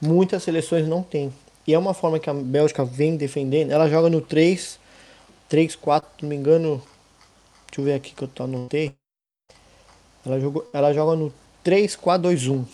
[0.00, 1.32] muitas seleções não têm.
[1.66, 3.70] E é uma forma que a Bélgica vem defendendo.
[3.70, 4.78] Ela joga no 3
[5.48, 6.82] 3 4, não me engano.
[7.66, 8.94] Deixa eu ver aqui que eu anotei.
[10.24, 12.64] Ela jogou, ela joga no 3 4 2 1.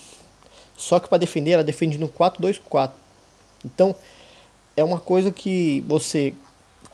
[0.76, 2.96] Só que para defender ela defende no 4 2 4.
[3.64, 3.94] Então,
[4.76, 6.34] é uma coisa que você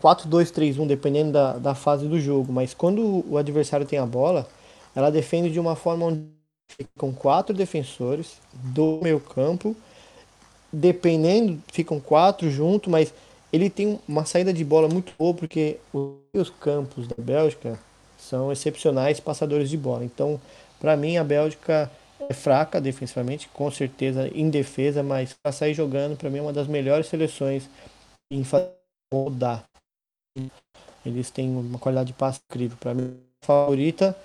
[0.02, 4.48] 4-2-3-1, dependendo da, da fase do jogo, mas quando o adversário tem a bola,
[4.94, 6.24] ela defende de uma forma onde
[6.68, 9.76] ficam quatro defensores do meio campo,
[10.72, 13.12] dependendo, ficam quatro junto, mas
[13.52, 17.78] ele tem uma saída de bola muito boa, porque os campos da Bélgica
[18.18, 20.04] são excepcionais passadores de bola.
[20.04, 20.40] Então,
[20.78, 21.90] para mim, a Bélgica
[22.28, 26.52] é fraca defensivamente, com certeza em defesa, mas para sair jogando, para mim é uma
[26.52, 27.68] das melhores seleções
[28.30, 28.44] em
[29.12, 29.64] rodar.
[31.04, 32.76] Eles têm uma qualidade de passe incrível.
[32.78, 34.16] Para mim, favorita.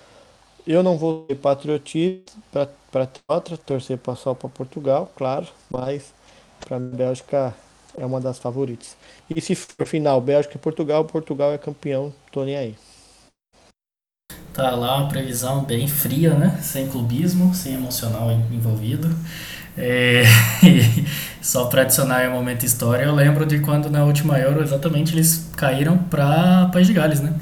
[0.68, 2.34] Eu não vou ser patriotista
[2.92, 6.12] para outra, torcer só para Portugal, claro, mas
[6.60, 7.54] para mim, Bélgica
[7.96, 8.98] é uma das favoritas.
[9.30, 12.76] E se for final Bélgica e Portugal, Portugal é campeão, tô nem aí.
[14.56, 16.58] Tá lá uma previsão bem fria, né?
[16.62, 19.14] Sem clubismo, sem emocional envolvido.
[19.78, 20.24] É,
[21.42, 25.50] só para adicionar um momento história, eu lembro de quando na última Euro exatamente eles
[25.58, 27.34] caíram para País de Gales, né?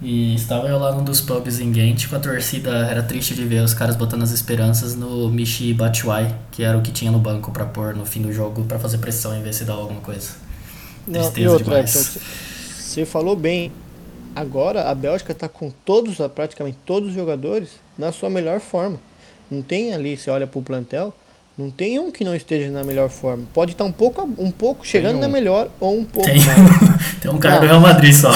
[0.00, 3.44] E estava eu lá num dos pubs em Ghent com a torcida, era triste de
[3.44, 7.18] ver os caras botando as esperanças no Michi Batshuayi, que era o que tinha no
[7.18, 10.00] banco para pôr no fim do jogo para fazer pressão em ver se dava alguma
[10.00, 10.30] coisa.
[11.04, 12.18] Não, Tristeza e outra, demais.
[12.78, 13.72] Você falou bem,
[14.34, 18.98] agora a Bélgica está com todos, praticamente todos os jogadores na sua melhor forma.
[19.50, 21.14] Não tem ali, você olha para o plantel,
[21.56, 23.44] não tem um que não esteja na melhor forma.
[23.54, 25.20] Pode estar um pouco, um pouco chegando um.
[25.20, 26.40] na melhor ou um pouco tem,
[27.20, 28.32] tem um cara do Real Madrid só.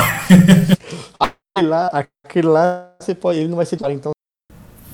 [1.18, 4.12] aquele lá, aquele lá você pode, ele não vai ser titular, então.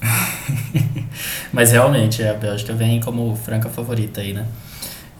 [1.52, 4.46] Mas realmente, a Bélgica vem como franca favorita aí, né?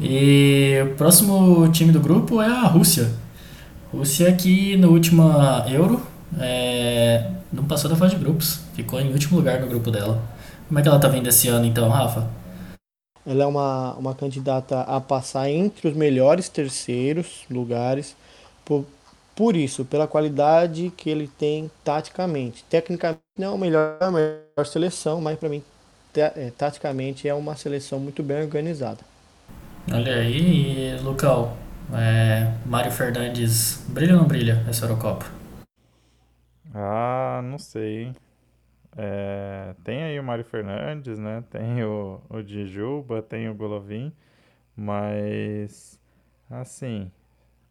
[0.00, 3.12] E o próximo time do grupo é a Rússia.
[3.94, 5.22] Rússia que no último
[5.70, 6.02] Euro
[6.40, 10.20] é, não passou da fase de grupos, ficou em último lugar no grupo dela.
[10.66, 12.28] Como é que ela tá vindo esse ano então, Rafa?
[13.24, 18.16] Ela é uma, uma candidata a passar entre os melhores terceiros lugares,
[18.64, 18.84] por,
[19.34, 22.64] por isso, pela qualidade que ele tem taticamente.
[22.64, 25.62] Tecnicamente não é a melhor, a melhor seleção, mas para mim,
[26.16, 28.98] é, taticamente é uma seleção muito bem organizada.
[29.92, 31.52] Olha aí, Lucão,
[31.92, 35.26] é, Mário Fernandes, brilha ou não brilha essa Eurocopa?
[36.72, 38.14] Ah, não sei.
[38.96, 41.42] É, tem aí o Mário Fernandes, né?
[41.50, 44.12] Tem o, o Djuba, tem o Golovin,
[44.76, 46.00] mas
[46.48, 47.10] assim,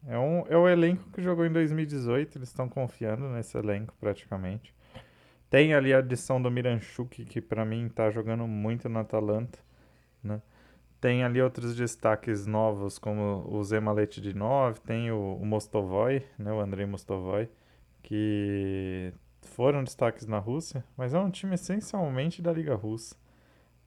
[0.06, 4.74] é, um, é o elenco que jogou em 2018, eles estão confiando nesse elenco praticamente.
[5.48, 9.58] Tem ali a adição do Miranchuk, que para mim tá jogando muito na Atalanta,
[10.22, 10.42] né?
[11.04, 16.50] Tem ali outros destaques novos, como o Zemalete de 9, tem o, o Mostovoy, né,
[16.50, 17.46] o Andrei Mostovoy,
[18.02, 19.12] que
[19.42, 23.14] foram destaques na Rússia, mas é um time essencialmente da Liga Russa.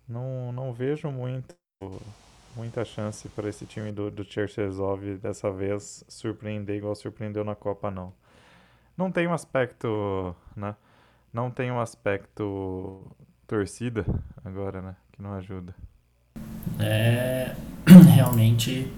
[0.08, 1.56] Não, não vejo muito,
[2.56, 7.90] muita chance para esse time do, do Cherchesov dessa vez surpreender igual surpreendeu na Copa,
[7.90, 8.14] não.
[8.96, 10.76] Não tem um aspecto, né?
[11.34, 13.02] Não tem um aspecto
[13.48, 14.06] torcida
[14.46, 14.96] agora, né?
[15.12, 15.74] Que não ajuda.
[16.80, 17.54] É,
[18.14, 18.92] realmente,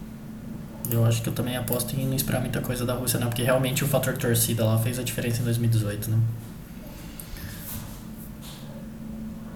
[0.92, 3.44] eu acho que eu também aposto em não esperar muita coisa da Rússia, não, porque
[3.44, 6.20] realmente o fator torcida lá fez a diferença em 2018, né?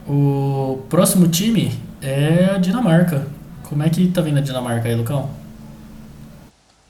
[0.08, 3.26] O próximo time é a Dinamarca.
[3.64, 5.30] Como é que tá vindo a Dinamarca aí, Lucão?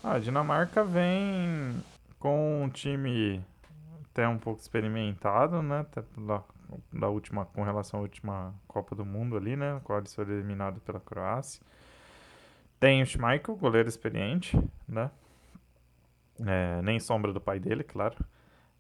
[0.04, 1.76] A Dinamarca vem
[2.20, 3.40] com um time
[4.12, 5.82] até um pouco experimentado, né?
[5.82, 6.02] Até
[6.92, 9.80] da última, com relação à última Copa do Mundo ali, né?
[9.84, 11.62] qual eles foram eliminados pela Croácia.
[12.80, 14.58] Tem o Schmeichel, goleiro experiente,
[14.88, 15.10] né?
[16.46, 18.18] É, nem sombra do pai dele, claro.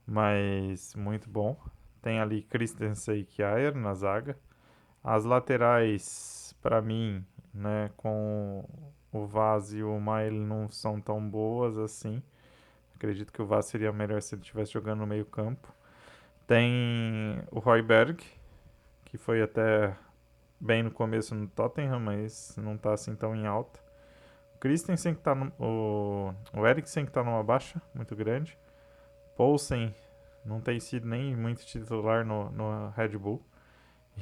[0.05, 1.57] Mas muito bom.
[2.01, 4.37] Tem ali Christensen e Kjaer na zaga.
[5.03, 8.67] As laterais, para mim, né, com
[9.11, 12.21] o Vaz e o Mael não são tão boas assim.
[12.95, 15.73] Acredito que o Vaz seria melhor se ele estivesse jogando no meio campo.
[16.47, 18.23] Tem o Royberg,
[19.05, 19.95] que foi até
[20.59, 23.79] bem no começo no Tottenham, mas não está assim tão em alta.
[24.55, 28.57] O Christensen que tá no, o, o Eriksen que está numa baixa muito grande.
[29.35, 29.93] Poulsen
[30.45, 33.41] não tem sido nem muito titular no, no Red Bull.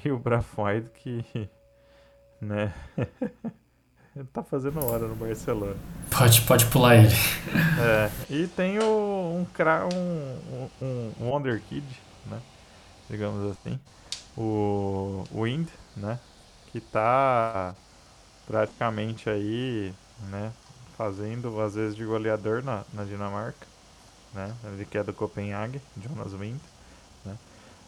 [0.06, 1.50] E o Brafoid que,
[2.40, 2.74] né,
[4.32, 5.76] tá fazendo hora no Barcelona.
[6.10, 7.14] Pode, pode pular ele.
[7.78, 9.46] É, e tem o, um,
[9.94, 11.84] um, um, um Wonder Kid,
[12.26, 12.42] né,
[13.10, 13.80] digamos assim,
[14.38, 16.20] o Wind, né,
[16.72, 17.76] que tá
[18.48, 19.94] praticamente aí,
[20.30, 20.52] né,
[20.98, 23.68] fazendo às vezes de goleador na, na Dinamarca,
[24.34, 26.60] né, ele que é do Copenhague, Jonas Wind,
[27.26, 27.38] né,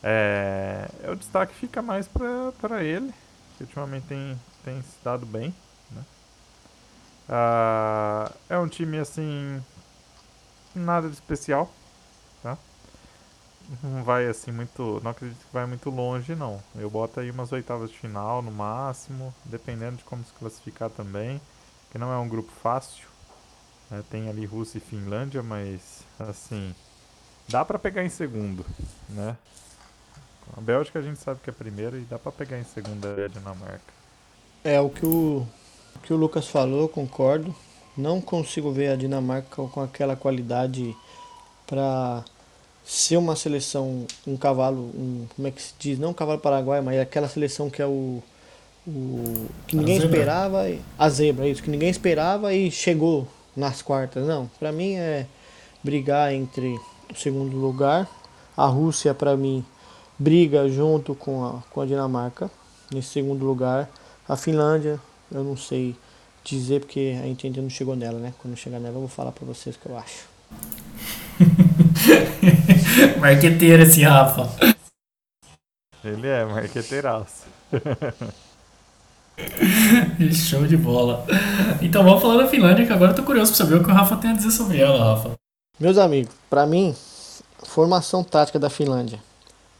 [0.03, 3.13] é, o destaque fica mais para ele,
[3.57, 5.53] que ultimamente tem, tem se dado bem,
[5.91, 6.03] né,
[7.29, 9.63] ah, é um time assim,
[10.75, 11.71] nada de especial,
[12.41, 12.57] tá,
[13.81, 15.01] não vai assim muito.
[15.03, 16.61] Não acredito que vai muito longe, não.
[16.75, 21.41] Eu boto aí umas oitavas de final no máximo, dependendo de como se classificar também.
[21.91, 23.07] Que não é um grupo fácil.
[23.89, 24.03] Né?
[24.09, 26.73] Tem ali Rússia e Finlândia, mas assim.
[27.47, 28.65] Dá pra pegar em segundo,
[29.09, 29.35] né?
[30.55, 33.27] A Bélgica a gente sabe que é primeiro e dá pra pegar em segunda a
[33.27, 33.93] Dinamarca.
[34.63, 35.45] É o que o,
[35.95, 37.53] o que o Lucas falou, concordo.
[37.97, 40.95] Não consigo ver a Dinamarca com aquela qualidade
[41.67, 42.23] para
[42.85, 45.97] ser uma seleção, um cavalo, um, como é que se diz?
[45.97, 48.21] Não um cavalo paraguai, mas aquela seleção que é o.
[48.85, 50.65] o que ninguém esperava.
[50.97, 54.27] A zebra, isso, que ninguém esperava e chegou nas quartas.
[54.27, 55.25] Não, para mim é
[55.83, 56.79] brigar entre
[57.11, 58.07] o segundo lugar.
[58.55, 59.65] A Rússia, para mim,
[60.19, 62.51] briga junto com a, com a Dinamarca
[62.91, 63.89] nesse segundo lugar.
[64.27, 64.99] A Finlândia,
[65.31, 65.95] eu não sei
[66.43, 68.33] dizer porque a gente ainda não chegou nela, né?
[68.39, 70.27] Quando chegar nela, eu vou falar para vocês o que eu acho.
[73.19, 74.49] Marqueteiro esse Rafa.
[76.03, 77.45] Ele é marqueteiraço.
[80.33, 81.25] Show de bola.
[81.81, 83.93] Então vamos falar da Finlândia, que agora eu tô curioso pra saber o que o
[83.93, 85.31] Rafa tem a dizer sobre ela, Rafa.
[85.79, 86.93] Meus amigos, para mim,
[87.63, 89.19] formação tática da Finlândia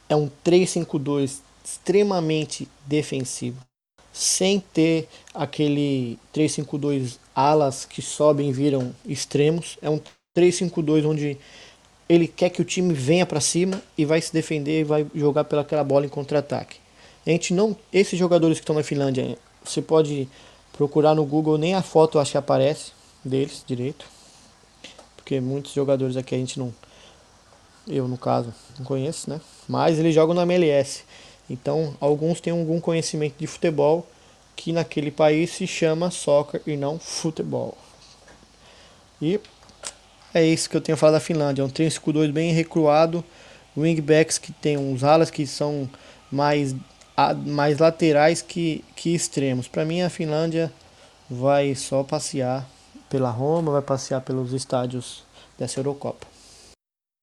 [0.09, 3.59] é um 3-5-2 extremamente defensivo,
[4.11, 9.77] sem ter aquele 3-5-2 alas que sobem e viram extremos.
[9.81, 9.99] É um
[10.37, 11.37] 3-5-2 onde
[12.07, 15.43] ele quer que o time venha para cima e vai se defender e vai jogar
[15.45, 16.77] pelaquela bola em contra-ataque.
[17.25, 20.27] A gente não, esses jogadores que estão na Finlândia, você pode
[20.73, 22.91] procurar no Google, nem a foto acho que aparece
[23.23, 24.05] deles direito.
[25.15, 26.73] Porque muitos jogadores aqui a gente não
[27.87, 29.41] eu no caso não conheço, né?
[29.67, 31.03] Mas eles jogam na MLS.
[31.49, 34.07] Então, alguns têm algum conhecimento de futebol
[34.55, 37.77] que naquele país se chama soccer e não futebol.
[39.21, 39.39] E
[40.33, 41.61] é isso que eu tenho falado da Finlândia.
[41.61, 43.23] É um 3-5-2 bem recuado.
[43.77, 45.89] Wingbacks que tem uns alas que são
[46.31, 46.75] mais,
[47.45, 49.67] mais laterais que, que extremos.
[49.67, 50.71] Para mim, a Finlândia
[51.29, 52.67] vai só passear
[53.09, 55.23] pela Roma, vai passear pelos estádios
[55.57, 56.27] dessa Eurocopa.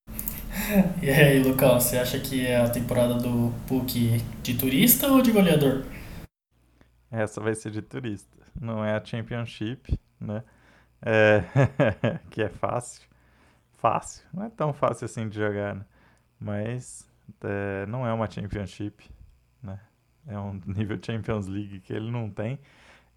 [1.03, 5.33] E aí, Lucão, você acha que é a temporada do PUC de turista ou de
[5.33, 5.85] goleador?
[7.11, 8.37] Essa vai ser de turista.
[8.61, 10.45] Não é a Championship, né?
[11.03, 11.43] É,
[12.31, 13.03] que é fácil.
[13.79, 14.27] Fácil.
[14.35, 15.87] Não é tão fácil assim de jogar, né?
[16.41, 17.09] Mas
[17.45, 19.11] é, não é uma Championship,
[19.63, 19.81] né?
[20.27, 22.61] É um nível Champions League que ele não tem.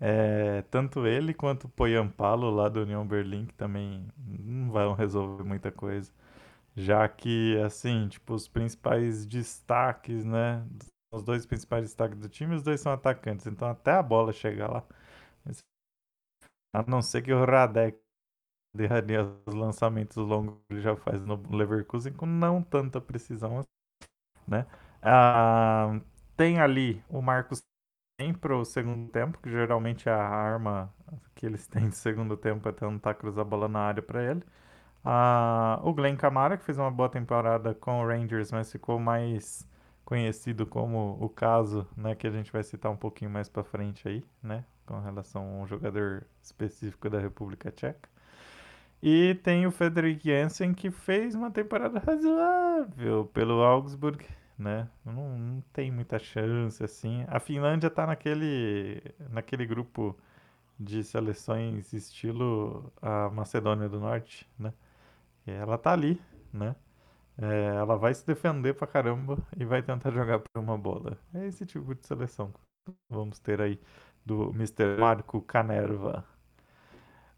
[0.01, 5.43] É, tanto ele quanto o Poyampalo lá do União Berlim, que também não vão resolver
[5.43, 6.11] muita coisa.
[6.75, 10.63] Já que, assim, tipo, os principais destaques, né?
[11.11, 13.45] Os dois principais destaques do time, os dois são atacantes.
[13.47, 14.83] Então até a bola chegar lá,
[16.73, 17.99] a não ser que o Radek
[18.75, 23.61] derraria os lançamentos longos que ele já faz no Leverkusen com não tanta precisão,
[24.47, 24.65] né?
[25.01, 25.99] Ah,
[26.37, 27.63] tem ali o Marcos
[28.17, 30.93] tem para o segundo tempo, que geralmente é a arma
[31.35, 34.43] que eles têm de segundo tempo é tentar cruzar a bola na área para ele.
[35.05, 39.67] Ah, o Glenn Camara, que fez uma boa temporada com o Rangers, mas ficou mais
[40.05, 44.07] conhecido como o caso, né, que a gente vai citar um pouquinho mais para frente
[44.07, 48.09] aí, né, com relação a um jogador específico da República Tcheca.
[49.01, 54.25] E tem o Frederic Jensen, que fez uma temporada razoável pelo Augsburg,
[54.57, 54.89] né?
[55.05, 57.25] Não, não tem muita chance, assim.
[57.27, 60.17] A Finlândia tá naquele, naquele grupo
[60.79, 64.73] de seleções estilo a Macedônia do Norte, né?
[65.47, 66.75] E ela tá ali, né?
[67.37, 71.17] É, ela vai se defender pra caramba e vai tentar jogar por uma bola.
[71.33, 73.79] É esse tipo de seleção que vamos ter aí
[74.25, 74.97] do Mr.
[74.99, 76.23] Marco Canerva.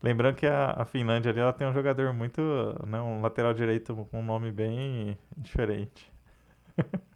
[0.02, 2.42] Lembrando que a, a Finlândia ali ela tem um jogador muito.
[2.86, 6.14] Né, um lateral direito com um nome bem diferente.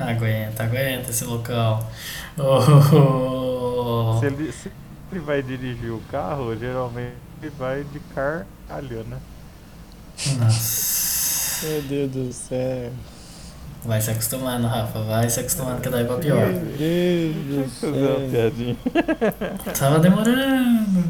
[0.00, 1.88] aguenta, aguenta esse local.
[2.38, 4.18] Oh.
[4.18, 4.72] Se, ele, se
[5.12, 9.20] ele vai dirigir o carro, geralmente ele vai de caralho, né?
[10.38, 11.66] Nossa.
[11.66, 12.92] Meu Deus do céu.
[13.84, 14.98] Vai se acostumando, Rafa.
[15.00, 16.46] Vai se acostumando que daí pra pior.
[16.46, 17.34] Meu Deus
[17.66, 18.28] do céu.
[18.30, 18.76] piadinha.
[19.78, 21.04] Tava demorando.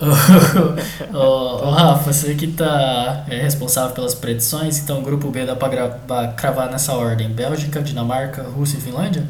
[0.00, 5.44] Ô, ô, ô, Rafa, você que tá é, responsável pelas predições, então o grupo B
[5.44, 9.26] dá pra, gra- pra cravar nessa ordem: Bélgica, Dinamarca, Rússia e Finlândia?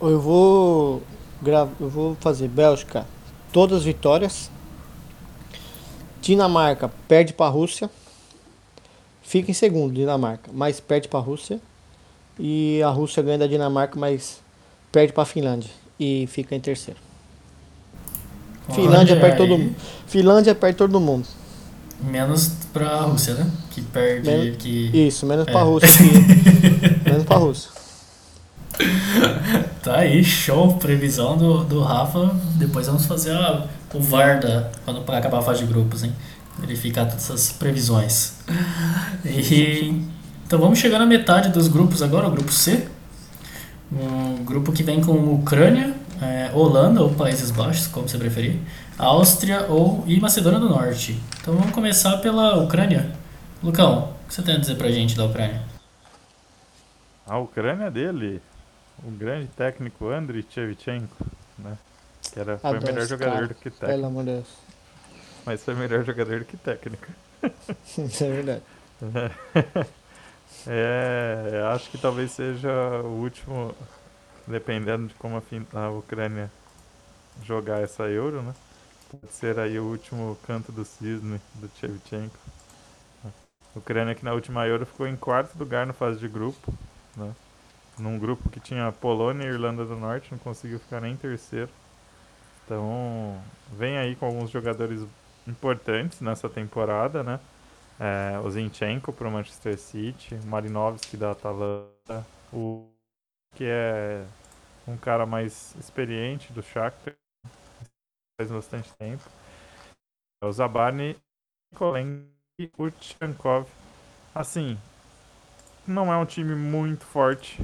[0.00, 1.02] Eu vou
[1.42, 3.04] gra- eu vou fazer Bélgica,
[3.52, 4.48] todas vitórias.
[6.22, 7.90] Dinamarca perde para a Rússia.
[9.28, 11.60] Fica em segundo, Dinamarca, mas perde para a Rússia.
[12.40, 14.40] E a Rússia ganha da Dinamarca, mas
[14.90, 15.68] perde para a Finlândia
[16.00, 16.98] e fica em terceiro.
[18.74, 19.74] Finlândia Olha perde todo mundo.
[20.06, 21.26] Finlândia perde todo mundo.
[22.00, 23.50] Menos pra Rússia, né?
[23.70, 24.30] Que perde.
[24.30, 25.06] Men- Que...
[25.08, 25.52] Isso, menos É.
[25.52, 25.88] para a Rússia.
[25.90, 27.70] que- menos para a Rússia.
[29.82, 32.30] Tá aí, show, previsão do, do Rafa.
[32.56, 36.14] Depois vamos fazer a, o VAR da, quando acabar a fase de grupos, hein?
[36.58, 38.34] Verificar todas essas previsões.
[39.24, 40.04] E,
[40.46, 42.88] então vamos chegar na metade dos grupos agora, o grupo C.
[43.92, 48.58] Um grupo que vem com Ucrânia, é, Holanda ou Países Baixos, como você preferir,
[48.98, 51.20] Áustria ou e Macedônia do Norte.
[51.40, 53.12] Então vamos começar pela Ucrânia.
[53.62, 55.62] Lucão, o que você tem a dizer pra gente da Ucrânia?
[57.26, 58.40] A Ucrânia dele,
[59.04, 61.26] o grande técnico Andriy Shevchenko,
[61.58, 61.76] né?
[62.32, 64.46] Que era, foi o melhor jogador cara, do que Pelo técnico, amor de Deus.
[65.48, 67.06] Mas foi melhor jogador do que técnico.
[67.98, 68.62] Isso é verdade.
[70.66, 72.70] É, acho que talvez seja
[73.02, 73.74] o último,
[74.46, 76.50] dependendo de como a, a Ucrânia
[77.44, 78.54] jogar essa Euro, né?
[79.10, 82.36] Pode ser aí o último canto do cisne do Shevchenko.
[83.74, 86.74] Ucrânia que na última Euro ficou em quarto lugar na fase de grupo,
[87.16, 87.34] né?
[87.98, 91.70] Num grupo que tinha Polônia e Irlanda do Norte, não conseguiu ficar nem em terceiro.
[92.64, 93.40] Então,
[93.72, 95.00] vem aí com alguns jogadores
[95.48, 97.40] importantes nessa temporada, né?
[97.98, 102.88] É, o Zinchenko para o Manchester City, o Marinovski da Atalanta, o
[103.54, 104.24] que é
[104.86, 107.14] um cara mais experiente do Shakhtar,
[108.40, 109.24] faz bastante tempo.
[110.42, 111.16] O Zabani,
[111.74, 113.68] Kolen e o Tchankov.
[114.32, 114.78] Assim,
[115.86, 117.60] não é um time muito forte,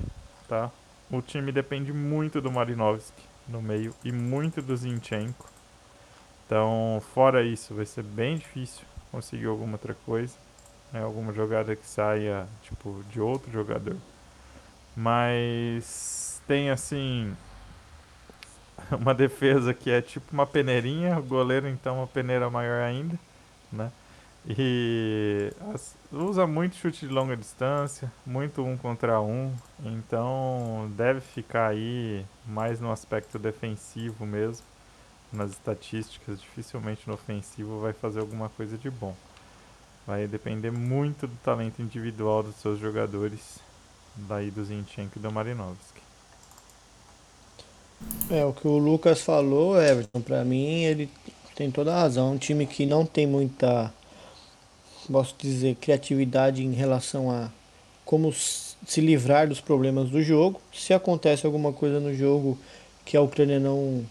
[0.48, 0.70] tá?
[1.10, 5.53] O time depende muito do Marinovski no meio e muito do Zinchenko.
[6.46, 10.34] Então, fora isso, vai ser bem difícil conseguir alguma outra coisa,
[10.92, 11.02] né?
[11.02, 13.96] alguma jogada que saia tipo de outro jogador.
[14.96, 17.34] Mas tem assim
[19.00, 23.18] uma defesa que é tipo uma peneirinha, o goleiro então uma peneira maior ainda,
[23.72, 23.90] né?
[24.48, 29.52] E as- usa muito chute de longa distância, muito um contra um,
[29.84, 34.64] então deve ficar aí mais no aspecto defensivo mesmo
[35.34, 39.14] nas estatísticas, dificilmente no ofensivo vai fazer alguma coisa de bom.
[40.06, 43.58] Vai depender muito do talento individual dos seus jogadores,
[44.16, 46.02] daí do Zinchenko e do Marinovski.
[48.30, 51.10] É, o que o Lucas falou, Everton, pra mim ele
[51.54, 52.28] tem toda a razão.
[52.28, 53.92] É um time que não tem muita,
[55.10, 57.50] posso dizer, criatividade em relação a
[58.04, 60.60] como se livrar dos problemas do jogo.
[60.72, 62.58] Se acontece alguma coisa no jogo
[63.04, 64.04] que a Ucrânia não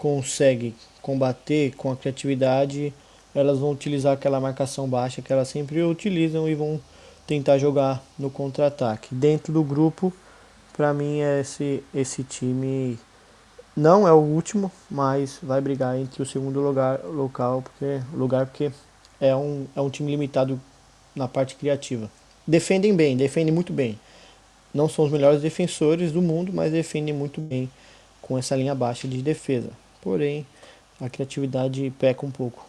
[0.00, 2.92] consegue combater com a criatividade,
[3.34, 6.80] elas vão utilizar aquela marcação baixa que elas sempre utilizam e vão
[7.26, 9.14] tentar jogar no contra-ataque.
[9.14, 10.10] Dentro do grupo,
[10.72, 12.98] pra mim esse esse time
[13.76, 18.72] não é o último, mas vai brigar entre o segundo lugar local porque lugar porque
[19.20, 20.58] é um é um time limitado
[21.14, 22.10] na parte criativa.
[22.46, 24.00] Defendem bem, defendem muito bem.
[24.72, 27.70] Não são os melhores defensores do mundo, mas defendem muito bem
[28.22, 29.70] com essa linha baixa de defesa.
[30.00, 30.46] Porém,
[31.00, 32.66] a criatividade peca um pouco.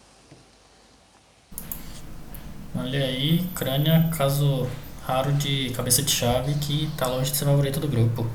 [2.74, 4.66] Olha aí, Ucrânia, caso
[5.06, 8.26] raro de cabeça de chave que tá longe de ser favorito do grupo.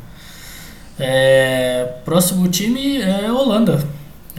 [1.00, 3.88] É, próximo time é Holanda.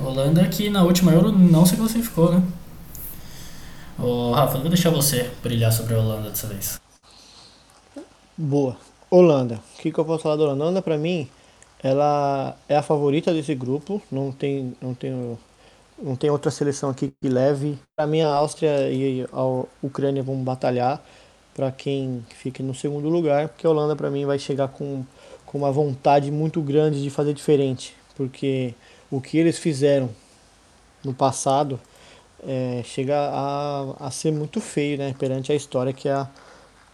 [0.01, 2.43] Holanda que na última Euro não se classificou, né?
[3.99, 6.81] Ô, Rafa, eu vou deixar você brilhar sobre a Holanda dessa vez.
[8.37, 8.77] Boa.
[9.11, 9.61] Holanda.
[9.77, 10.65] O que, que eu posso falar da Holanda?
[10.65, 11.29] Holanda, pra mim,
[11.83, 14.03] ela é a favorita desse grupo.
[14.11, 15.39] Não tem, não tem,
[15.99, 17.79] não tem outra seleção aqui que leve.
[17.97, 19.43] Pra mim, a Áustria e a
[19.83, 21.03] Ucrânia vão batalhar
[21.55, 25.05] para quem fique no segundo lugar, porque a Holanda, pra mim, vai chegar com,
[25.45, 27.97] com uma vontade muito grande de fazer diferente.
[28.17, 28.75] Porque
[29.11, 30.11] o que eles fizeram
[31.05, 31.81] no passado
[32.47, 36.29] é, chega a, a ser muito feio né, perante a história que a,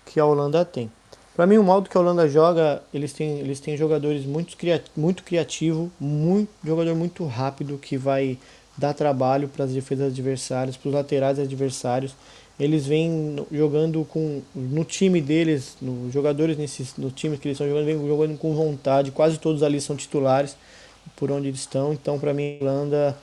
[0.07, 0.91] que a Holanda tem.
[1.35, 4.83] Para mim, o modo que a Holanda joga, eles têm, eles têm jogadores muito, cria,
[4.97, 8.39] muito criativo, muito, jogador muito rápido que vai
[8.77, 12.15] dar trabalho para as defesas adversárias, para os laterais adversários.
[12.59, 17.67] eles vêm jogando com no time deles, nos jogadores nesses no time que eles estão
[17.69, 20.57] jogando, vêm jogando com vontade, quase todos ali são titulares
[21.17, 21.93] por onde eles estão.
[21.93, 23.17] Então, para mim, a Holanda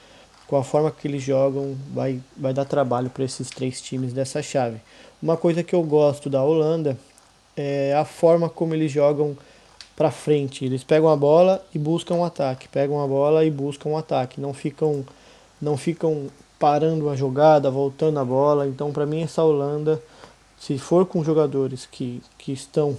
[0.47, 4.43] com a forma que eles jogam, vai, vai dar trabalho para esses três times dessa
[4.43, 4.82] chave.
[5.24, 6.97] Uma coisa que eu gosto da Holanda
[7.62, 9.38] é a forma como eles jogam
[9.95, 10.66] para frente.
[10.66, 14.41] Eles pegam a bola e buscam um ataque, pegam a bola e buscam um ataque.
[14.41, 15.05] Não ficam,
[15.62, 18.68] não ficam parando a jogada, voltando a bola.
[18.68, 20.01] Então, para mim, essa Holanda,
[20.59, 22.97] se for com jogadores que, que estão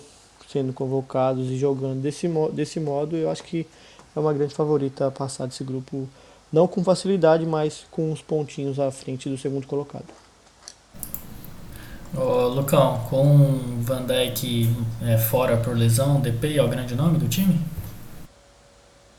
[0.48, 3.66] sendo convocados e jogando desse, desse modo, eu acho que
[4.14, 6.08] é uma grande favorita a passar desse grupo
[6.52, 10.21] não com facilidade, mas com os pontinhos à frente do segundo colocado.
[12.14, 14.68] Ô, Lucão, com Van Dijk
[15.02, 17.58] é, fora por lesão, DP é o grande nome do time?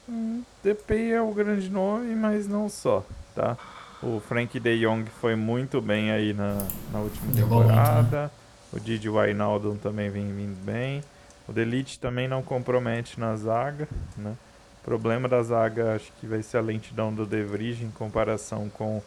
[0.08, 3.04] Hum, DP é o grande nome, mas não só,
[3.36, 3.58] tá?
[4.02, 8.02] O Frank De Jong foi muito bem aí na, na última Jogou temporada.
[8.02, 8.30] Muito, né?
[8.74, 11.04] O Didi Wijnaldum também vem vindo bem.
[11.48, 14.36] O Delite também não compromete na zaga, né?
[14.82, 18.70] O problema da zaga acho que vai ser a lentidão do De Vrij em comparação
[18.70, 19.02] com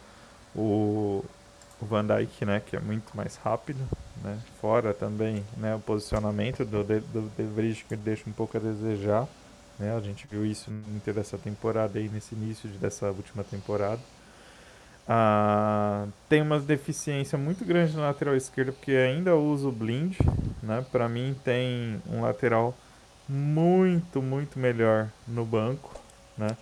[0.55, 1.23] o,
[1.81, 3.79] o Van Dijk, né, que é muito mais rápido,
[4.23, 4.39] né?
[4.59, 8.59] Fora também, né, o posicionamento do De, do de Vrij que deixa um pouco a
[8.59, 9.27] desejar,
[9.79, 9.95] né?
[9.95, 14.01] A gente viu isso inteira essa temporada aí nesse início de, dessa última temporada.
[15.07, 20.17] Ah, tem uma deficiência muito grande na lateral esquerda porque ainda usa o blind,
[20.61, 20.85] né?
[20.91, 22.75] Para mim tem um lateral
[23.27, 25.99] muito, muito melhor no banco,
[26.37, 26.57] né?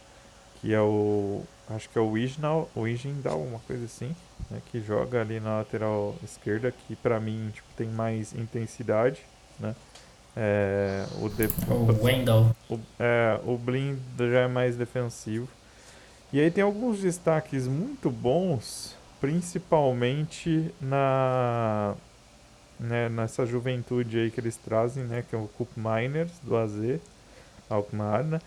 [0.62, 1.44] Que é o.
[1.70, 4.16] Acho que é o Wijnal, o uma coisa assim,
[4.52, 4.62] né?
[4.72, 9.22] Que joga ali na lateral esquerda, que pra mim tipo, tem mais intensidade,
[9.60, 9.76] né?
[10.38, 12.56] É, o, de, o Wendell.
[12.70, 15.48] O, é, o Blind já é mais defensivo.
[16.32, 21.96] E aí tem alguns destaques muito bons, principalmente na
[22.80, 27.00] né, nessa juventude aí que eles trazem, né, que é o Cup Miners do AZ,
[27.70, 28.42] Alkmaar, né,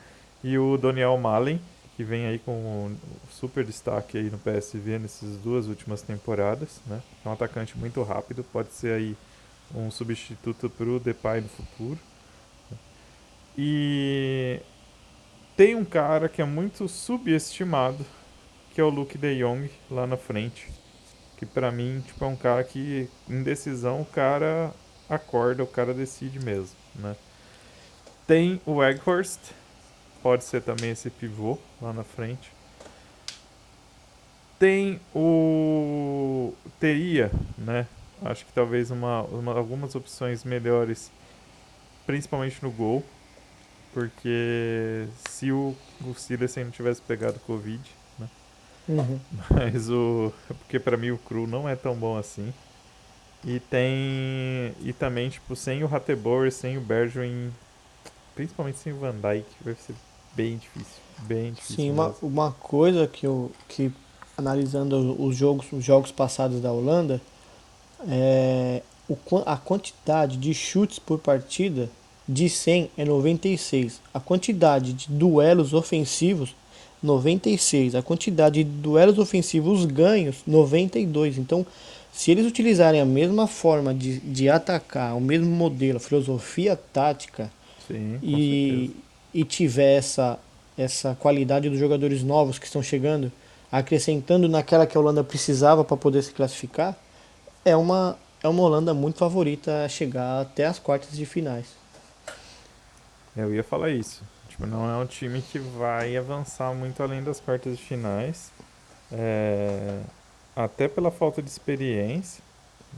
[0.44, 1.60] e o Daniel Malen,
[1.98, 2.96] que vem aí com um
[3.28, 8.42] super destaque aí no PSV nessas duas últimas temporadas, né, é um atacante muito rápido,
[8.44, 9.16] pode ser aí
[9.74, 11.98] um substituto para o Depay no futuro.
[13.58, 14.60] E
[15.56, 18.06] tem um cara que é muito subestimado,
[18.72, 20.70] que é o Luke De Jong lá na frente
[21.38, 24.72] que para mim tipo, é um cara que, em decisão, o cara
[25.08, 27.14] acorda, o cara decide mesmo, né?
[28.26, 29.38] Tem o Egghorst,
[30.22, 32.52] pode ser também esse pivô lá na frente.
[34.58, 37.86] Tem o Teria, né?
[38.22, 41.12] Acho que talvez uma, uma, algumas opções melhores,
[42.04, 43.04] principalmente no gol,
[43.94, 47.80] porque se o, o Silas não tivesse pegado Covid,
[48.88, 49.20] Uhum.
[49.50, 50.32] Mas o.
[50.46, 52.52] Porque pra mim o Cru não é tão bom assim.
[53.44, 54.74] E tem.
[54.80, 57.52] E também, tipo, sem o Hateboer, sem o Bergwijn,
[58.34, 59.94] principalmente sem o Van Dyke, vai ser
[60.34, 61.02] bem difícil.
[61.20, 61.76] Bem difícil.
[61.76, 63.50] Sim, uma, uma coisa que eu.
[63.68, 63.90] Que,
[64.36, 67.20] analisando os jogos, os jogos passados da Holanda,
[68.08, 71.90] é, o, a quantidade de chutes por partida
[72.28, 74.00] de 100 é 96.
[74.12, 76.54] A quantidade de duelos ofensivos
[77.02, 77.94] 96.
[77.94, 81.38] A quantidade de duelos ofensivos ganhos, 92.
[81.38, 81.66] Então,
[82.12, 87.50] se eles utilizarem a mesma forma de, de atacar, o mesmo modelo, filosofia tática,
[87.86, 88.90] Sim, e,
[89.32, 90.38] e tiver essa,
[90.76, 93.30] essa qualidade dos jogadores novos que estão chegando,
[93.70, 96.96] acrescentando naquela que a Holanda precisava para poder se classificar,
[97.64, 101.66] é uma, é uma Holanda muito favorita a chegar até as quartas de finais.
[103.36, 104.22] Eu ia falar isso.
[104.48, 108.50] Tipo, não é um time que vai avançar muito além das quartas de finais.
[109.12, 110.00] É,
[110.56, 112.42] até pela falta de experiência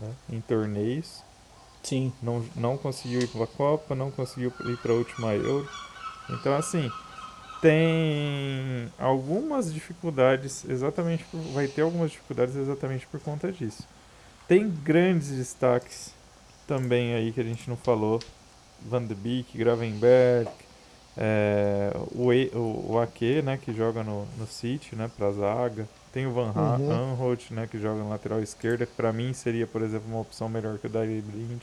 [0.01, 1.23] né, em torneios.
[1.83, 2.13] Sim.
[2.23, 5.69] Não, não conseguiu ir para a Copa, não conseguiu ir para a última Euro.
[6.33, 6.91] Então, assim,
[7.61, 13.87] tem algumas dificuldades, exatamente por, vai ter algumas dificuldades exatamente por conta disso.
[14.49, 16.13] Tem grandes destaques
[16.67, 18.21] também aí que a gente não falou.
[18.83, 20.51] Van de Beek, Gravenberg,
[21.17, 25.87] é, o, o, o Ake, né, que joga no, no City, né, pra zaga.
[26.13, 26.91] Tem o Van uhum.
[26.91, 30.49] Aanholt, né, que joga na lateral esquerda, que pra mim seria, por exemplo, uma opção
[30.49, 31.63] melhor que o Daily Blind.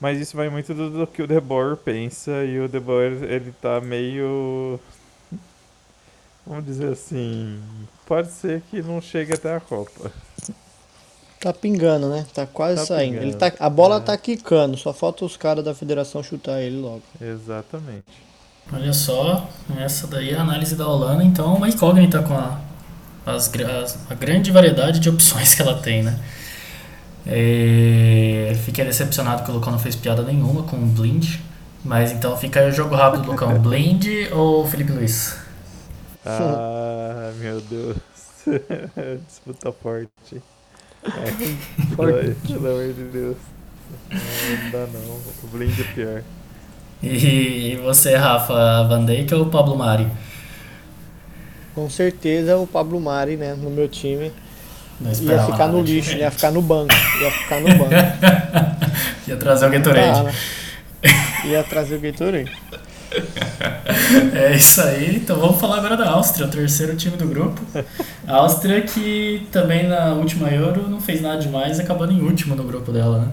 [0.00, 3.22] Mas isso vai muito do, do, que o De Boer pensa, e o De Boer,
[3.24, 4.78] ele tá meio...
[6.46, 7.60] Vamos dizer assim,
[8.06, 10.10] pode ser que não chegue até a Copa.
[11.40, 12.26] Tá pingando, né?
[12.32, 13.18] Tá quase tá saindo.
[13.18, 14.00] Ele tá, a bola é.
[14.00, 17.02] tá quicando, só falta os caras da federação chutar ele logo.
[17.20, 18.28] Exatamente.
[18.72, 22.60] Olha só, essa daí é a análise da Holanda, então uma incógnita com a,
[23.24, 23.50] as,
[24.10, 26.18] a grande variedade de opções que ela tem, né?
[27.28, 31.36] É, fiquei decepcionado que o Lucão não fez piada nenhuma com o Blind.
[31.84, 33.56] Mas então fica aí o jogo rápido, Lucão.
[33.60, 35.36] Blind ou Felipe Luiz?
[36.24, 37.96] Ah, meu Deus.
[39.26, 40.42] Disputa forte.
[41.04, 42.34] É, forte.
[42.46, 43.36] Pelo amor de Deus.
[44.10, 45.20] Não dá não.
[45.44, 46.22] O Blind é pior.
[47.02, 50.08] E você, Rafa, Van Dijk ou Pablo Mari?
[51.74, 54.32] Com certeza o Pablo Mari, né, no meu time.
[55.00, 56.94] Não Ia ficar no lixo, ia ficar no banco.
[57.20, 57.90] Ia ficar no banco.
[59.28, 60.22] Ia trazer o Tá, Gatorade.
[60.24, 60.32] né?
[61.44, 62.52] Ia trazer o Gatorade.
[64.34, 65.16] É isso aí.
[65.16, 67.60] Então vamos falar agora da Áustria, o terceiro time do grupo.
[68.26, 72.64] A Áustria que também na última Euro não fez nada demais, acabando em último no
[72.64, 73.28] grupo dela, né?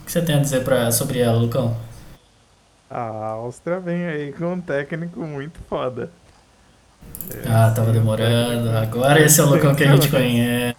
[0.00, 1.76] O que você tem a dizer pra, sobre ela, Lucão?
[2.90, 3.00] A
[3.32, 6.10] Áustria vem aí com um técnico muito foda.
[7.46, 8.70] Ah, tava demorando.
[8.76, 10.76] Agora esse é o Lucão que a gente conhece.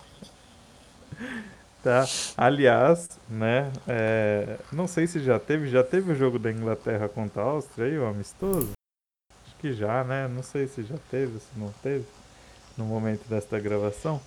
[1.84, 2.06] Tá.
[2.38, 3.70] Aliás, né?
[3.86, 7.88] é, não sei se já teve, já teve o jogo da Inglaterra contra a Áustria
[7.88, 8.72] aí, o amistoso?
[9.46, 10.30] Acho que já, né?
[10.30, 12.06] Não sei se já teve, se não teve,
[12.78, 14.22] no momento desta gravação.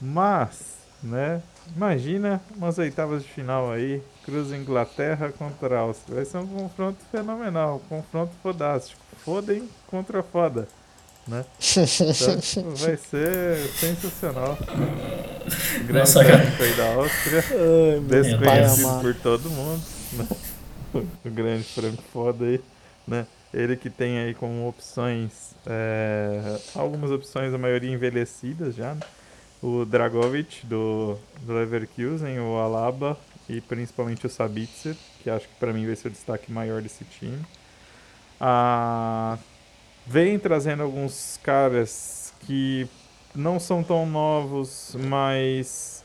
[0.00, 1.42] Mas, né?
[1.74, 6.14] Imagina umas oitavas de final aí, Cruz Inglaterra contra a Áustria.
[6.14, 9.00] Vai ser um confronto fenomenal, um confronto fodástico.
[9.24, 10.68] Fodem contra foda,
[11.26, 11.44] né?
[11.60, 14.58] Então, vai ser sensacional.
[14.60, 17.44] O grande Nossa, aí da Áustria.
[17.50, 20.26] Ai, Desconhecido por todo mundo, né?
[21.24, 22.60] O grande Franco foda aí,
[23.06, 23.24] né?
[23.54, 29.00] Ele que tem aí como opções, é, algumas opções, a maioria envelhecidas já, né?
[29.62, 33.16] O Dragovic do, do Leverkusen, o Alaba
[33.48, 37.04] e principalmente o Sabitzer, que acho que pra mim vai ser o destaque maior desse
[37.04, 37.38] time.
[38.40, 39.36] Ah,
[40.06, 42.86] vem trazendo alguns caras que
[43.34, 46.04] não são tão novos, mas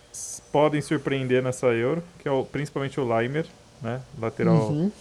[0.51, 3.45] podem surpreender nessa Euro, que é o, principalmente o Leimer,
[3.81, 4.01] né?
[4.19, 4.91] Lateral Uhum.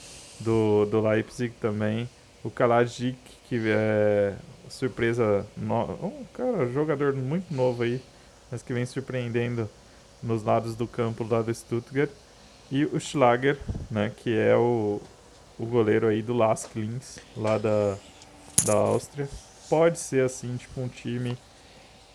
[0.40, 2.08] do, do Leipzig também.
[2.42, 3.16] O Kalajic,
[3.48, 4.34] que é
[4.68, 8.00] surpresa, no, um cara, jogador muito novo aí,
[8.50, 9.68] mas que vem surpreendendo
[10.22, 12.10] nos lados do campo lá do Stuttgart.
[12.70, 13.58] E o Schlager,
[13.90, 15.00] né, que é o,
[15.58, 17.96] o goleiro aí do Las Klins, lá da,
[18.64, 19.28] da Áustria.
[19.68, 21.36] Pode ser assim, tipo um time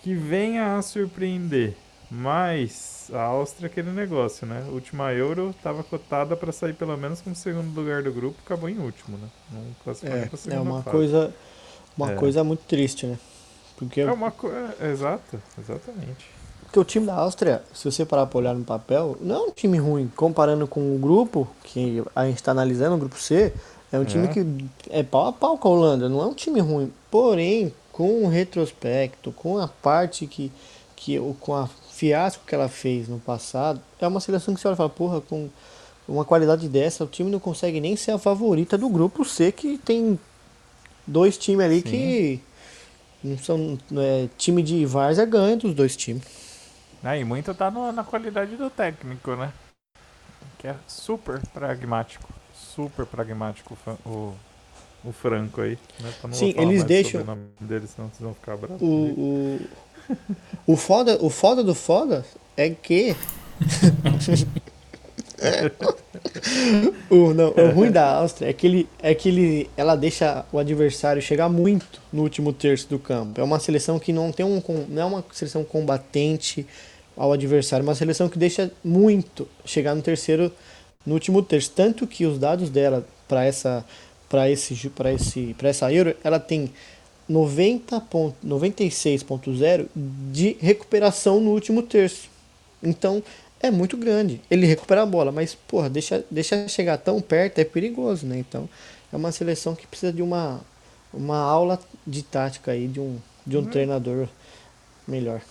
[0.02, 1.76] que venha a surpreender.
[2.12, 4.66] Mas a Áustria é aquele negócio, né?
[4.72, 8.80] Última Euro estava cotada para sair pelo menos como segundo lugar do grupo, acabou em
[8.80, 9.28] último, né?
[9.52, 10.96] Não classificou É, pra é segunda uma fase.
[10.98, 11.34] coisa,
[11.96, 12.16] uma É.
[12.16, 13.18] coisa muito triste, né?
[13.78, 14.76] Porque, É uma coisa.
[14.92, 16.26] Exato, exatamente.
[16.64, 19.52] porque o time da Áustria, se você parar pra olhar no papel, não é um
[19.52, 20.12] time ruim.
[20.16, 23.54] Comparando com o grupo, que a gente tá analisando, o grupo C,
[23.92, 24.28] é um time É.
[24.28, 24.46] que
[24.90, 26.92] é pau a pau com a Holanda, não é um time ruim.
[27.10, 30.52] Porém, com o retrospecto, com a parte que,
[30.96, 34.68] que o- com a fiasco que ela fez no passado, é uma seleção que você
[34.68, 35.50] olha e fala, porra, com
[36.08, 39.78] uma qualidade dessa, o time não consegue nem ser a favorita do grupo C, que
[39.78, 40.18] tem
[41.06, 41.84] dois times ali Sim.
[41.90, 42.42] que
[43.24, 43.78] não são.
[43.98, 46.24] É, time de Várzea ganha dos dois times.
[47.04, 49.52] Ah, e muito tá no- na qualidade do técnico, né?
[50.58, 52.28] Que é super pragmático.
[52.84, 54.34] Super pragmático o,
[55.04, 55.78] o, Franco aí.
[56.00, 56.14] Né?
[56.24, 58.82] Eu não Sim, eles deixam- o deles, senão vocês vão ficar bravos.
[58.82, 59.60] O, o,
[60.66, 62.26] o, foda, o foda do foda
[62.56, 63.16] é que.
[67.10, 70.60] o, não, o ruim da Áustria é que, ele, é que ele, ela deixa o
[70.60, 73.40] adversário chegar muito no último terço do campo.
[73.40, 76.66] É uma seleção que não tem um não é uma seleção combatente
[77.16, 80.52] ao adversário, é uma seleção que deixa muito chegar no terceiro
[81.10, 83.84] no último terço, tanto que os dados dela para essa
[84.30, 86.72] para esse para esse para essa Euro, ela tem
[87.28, 89.88] 90 ponto- 96.0
[90.32, 92.30] de recuperação no último terço.
[92.82, 93.24] Então,
[93.60, 94.40] é muito grande.
[94.52, 98.38] Ele recupera a bola, mas porra, deixa deixa chegar tão perto é perigoso, né?
[98.38, 98.70] Então,
[99.12, 100.62] é uma seleção que precisa de uma
[101.12, 104.28] uma aula de tática aí de um de um treinador
[105.08, 105.42] melhor.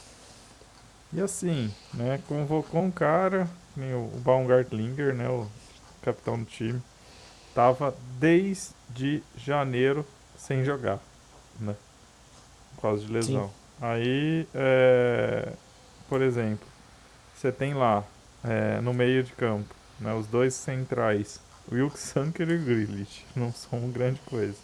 [1.13, 2.21] E assim, né?
[2.29, 3.49] Convocou um cara,
[3.79, 5.29] nem o Baumgartlinger, né?
[5.29, 5.47] O
[6.03, 6.83] capitão do time.
[7.55, 10.07] Tava desde janeiro
[10.37, 11.01] sem jogar,
[11.59, 11.75] né?
[12.75, 13.51] Por causa de lesão.
[13.81, 15.53] Aí, é,
[16.09, 16.67] por exemplo,
[17.35, 18.05] você tem lá
[18.45, 20.13] é, no meio de campo, né?
[20.15, 24.57] Os dois centrais, o Wilk Sanker e o Grealish, não são grande coisa.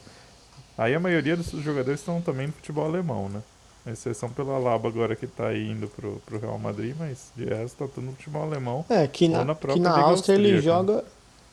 [0.77, 3.43] Aí a maioria dos jogadores estão também no futebol alemão, né?
[3.87, 7.93] Exceção pela Alaba agora que tá indo pro, pro Real Madrid, mas de resto tá
[7.95, 8.85] tudo no futebol alemão.
[8.89, 10.61] É, que na, na que na Áustria ele Austríaca.
[10.61, 11.05] joga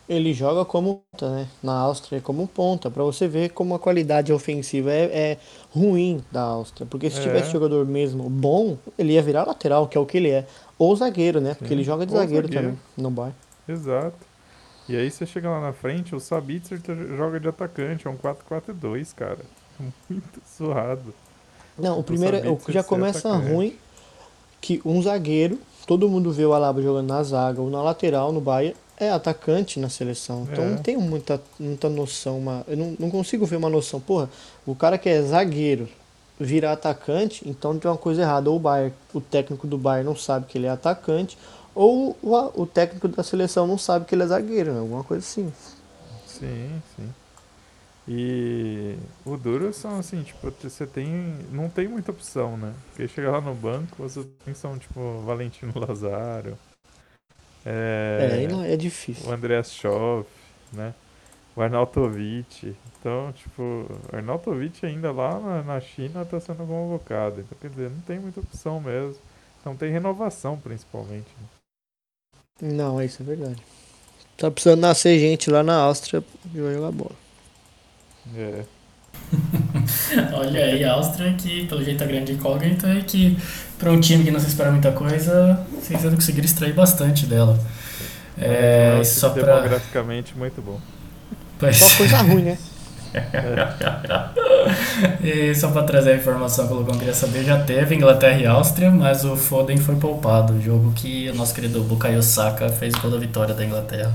[0.09, 1.47] ele joga como ponta, né?
[1.63, 5.03] Na Áustria é como ponta, Pra você ver como a qualidade ofensiva é,
[5.34, 5.38] é
[5.71, 7.21] ruim da Áustria, porque se É.
[7.21, 10.45] tivesse jogador mesmo bom, ele ia virar lateral, que é o que ele é.
[10.77, 11.53] Ou zagueiro, né?
[11.55, 11.75] Porque Sim.
[11.75, 12.49] ele joga de zagueiro, zagueiro.
[12.49, 13.36] também no Bayern.
[13.67, 14.27] Exato.
[14.88, 16.82] E aí você chega lá na frente, o Sabitzer
[17.17, 19.39] joga de atacante, é um 4-4-2, cara.
[20.09, 21.15] Muito surrado.
[21.78, 23.51] Não, o primeiro, Sabitzer o que já começa atacante.
[23.53, 23.76] ruim
[24.59, 28.39] que um zagueiro, todo mundo vê o Alaba jogando na zaga ou na lateral no
[28.39, 30.47] Bayern, é atacante na seleção.
[30.51, 30.67] Então É.
[30.69, 33.99] não tenho muita, muita noção, uma, eu não, não consigo ver uma noção.
[33.99, 34.30] Porra,
[34.65, 35.89] o cara que é zagueiro
[36.39, 38.49] virar atacante, então tem uma coisa errada.
[38.49, 41.36] Ou o Bayern, o técnico do Bayern não sabe que ele é atacante,
[41.74, 44.80] ou o, o técnico da seleção não sabe que ele é zagueiro, né?
[44.80, 45.51] alguma coisa assim.
[46.28, 47.09] Sim, sim.
[48.14, 51.07] E o duro são assim, tipo, você tem.
[51.49, 52.74] Não tem muita opção, né?
[52.89, 56.57] Porque chega lá no banco, as opções são tipo Valentino Lazaro.
[57.66, 59.30] É, É, é difícil.
[59.30, 60.30] o Andreas Schoff,
[60.74, 60.93] né?
[61.55, 62.76] O Arnautovic.
[62.99, 67.39] Então, tipo, o Arnautovic ainda lá na, na China tá sendo convocado.
[67.39, 69.22] Então, quer dizer, não tem muita opção mesmo.
[69.64, 71.30] Não tem renovação, principalmente.
[71.39, 72.74] né?
[72.74, 73.64] Não, é isso é verdade.
[74.38, 77.16] Tá precisando nascer gente lá na Áustria vai jogar bola.
[78.36, 78.63] É.
[80.34, 83.38] Olha aí, a Áustria, que pelo jeito a grande incógnita é que
[83.80, 87.59] para um time que não se espera muita coisa, vocês vão conseguir extrair bastante dela.
[88.38, 89.55] É, um só pra.
[89.57, 90.80] Demograficamente muito bom.
[91.59, 92.57] Pois- Só coisa ruim, né?
[95.24, 98.45] E só pra trazer a informação que o Lucão queria saber, já teve Inglaterra e
[98.45, 100.61] Áustria, mas o Foden foi poupado.
[100.61, 104.13] Jogo que o nosso querido Bukayo Saka fez toda a vitória da Inglaterra.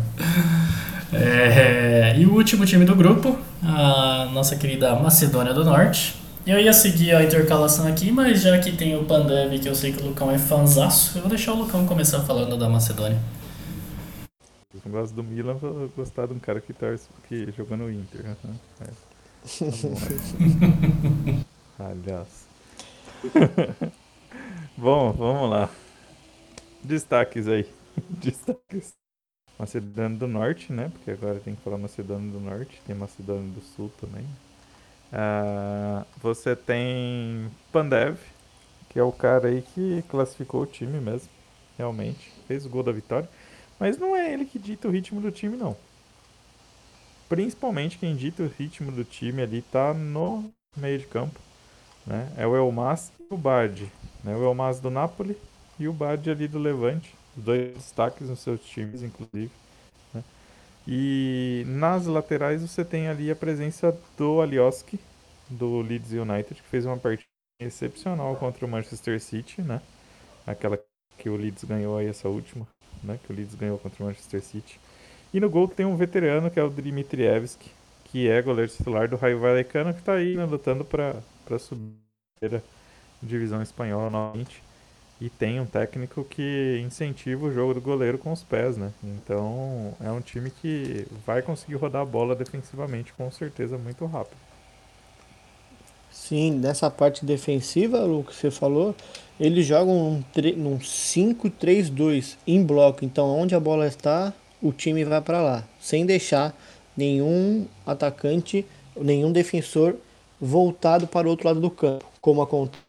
[1.13, 6.15] É, e o último time do grupo, a nossa querida Macedônia do Norte.
[6.47, 9.93] Eu ia seguir a intercalação aqui, mas já que tem o Pandev, que eu sei
[9.93, 13.19] que o Lucão é fanzaço, eu vou deixar o Lucão começar falando da Macedônia.
[14.73, 18.25] Eu gosto do Milan, vou gostar de um cara que, torce, que jogou no Inter.
[18.27, 18.55] aham.
[18.81, 19.07] É.
[19.47, 21.45] Tá bom.
[21.79, 22.47] Aliás.
[24.77, 25.69] bom, vamos lá.
[26.85, 27.67] Destaques aí.
[28.11, 29.06] Destaques.
[29.59, 30.91] Macedônia do Norte, né?
[30.93, 32.81] Porque agora tem que falar Macedônia do Norte.
[32.87, 34.25] Tem Macedônia do Sul também.
[35.13, 38.19] Ah, você tem Pandev,
[38.91, 41.29] que é o cara aí que classificou o time mesmo.
[41.79, 42.33] Realmente.
[42.47, 43.29] Fez o gol da vitória.
[43.79, 45.77] Mas não é ele que dita o ritmo do time, não.
[47.29, 51.39] Principalmente quem dita o ritmo do time ali tá no meio de campo.
[52.07, 52.31] Né?
[52.37, 53.91] É o Elmas e o Bard.
[54.23, 54.35] Né?
[54.37, 55.37] O Elmas do Napoli
[55.79, 57.15] e o Bard ali do Levante.
[57.37, 59.51] Dois destaques nos seus times, inclusive.
[60.15, 60.25] né?
[60.87, 65.01] E nas laterais você tem ali a presença do Alioski,
[65.51, 67.29] do Leeds United, que fez uma partida
[67.61, 69.81] excepcional contra o Manchester City, né?
[70.47, 70.79] Aquela
[71.19, 72.67] que o Leeds ganhou aí, essa última,
[73.03, 73.19] né?
[73.25, 74.81] Que o Leeds ganhou contra o Manchester City.
[75.33, 77.71] E no gol tem um veterano, que é o Dimitrievski,
[78.05, 81.23] que é goleiro titular do Raio Vallecano, que tá aí né, lutando para
[81.59, 81.95] subir
[82.45, 82.61] a
[83.23, 84.63] divisão espanhola novamente.
[85.21, 88.93] E tem um técnico que incentiva o jogo do goleiro com os pés, né?
[89.03, 94.39] Então é um time que vai conseguir rodar a bola defensivamente com certeza muito rápido.
[96.11, 98.95] Sim, nessa parte defensiva, Lu, que você falou,
[99.39, 103.05] eles jogam tre- num 5-3-2 em bloco.
[103.05, 106.55] Então, onde a bola está, o time vai para lá, sem deixar
[106.97, 108.65] nenhum atacante,
[108.99, 109.97] nenhum defensor
[110.41, 112.05] voltado para o outro lado do campo.
[112.21, 112.86] Como acontece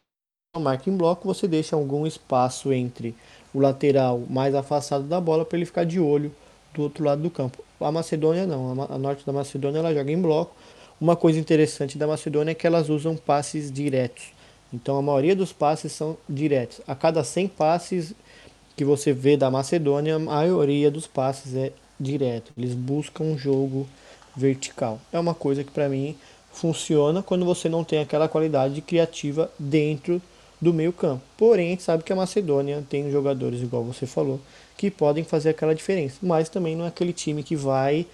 [0.58, 3.14] marca em bloco, você deixa algum espaço entre
[3.52, 6.32] o lateral mais afastado da bola para ele ficar de olho
[6.74, 7.62] do outro lado do campo.
[7.80, 10.54] A Macedônia não, a norte da Macedônia ela joga em bloco.
[11.00, 14.32] Uma coisa interessante da Macedônia é que elas usam passes diretos.
[14.72, 16.80] Então a maioria dos passes são diretos.
[16.86, 18.14] A cada 100 passes
[18.76, 22.52] que você vê da Macedônia, a maioria dos passes é direto.
[22.56, 23.88] Eles buscam um jogo
[24.36, 25.00] vertical.
[25.12, 26.16] É uma coisa que para mim
[26.52, 30.20] funciona quando você não tem aquela qualidade criativa dentro
[30.60, 31.22] do meio campo.
[31.36, 34.40] Porém, a gente sabe que a Macedônia tem jogadores, igual você falou,
[34.76, 36.18] que podem fazer aquela diferença.
[36.22, 38.06] Mas também não é aquele time que vai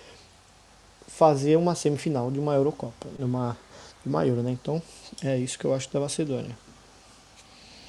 [1.06, 3.56] fazer uma semifinal de uma Eurocopa, de uma,
[4.02, 4.50] de uma Euro, né?
[4.50, 4.82] Então,
[5.22, 6.56] é isso que eu acho da Macedônia.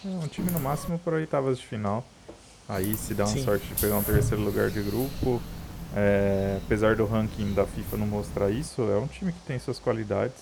[0.06, 2.03] É um time no máximo para oitavas de final.
[2.68, 3.43] Aí se dá uma Sim.
[3.43, 5.41] sorte de pegar um terceiro lugar de grupo.
[5.95, 9.80] É, apesar do ranking da FIFA não mostrar isso, é um time que tem suas
[9.80, 10.36] qualidades.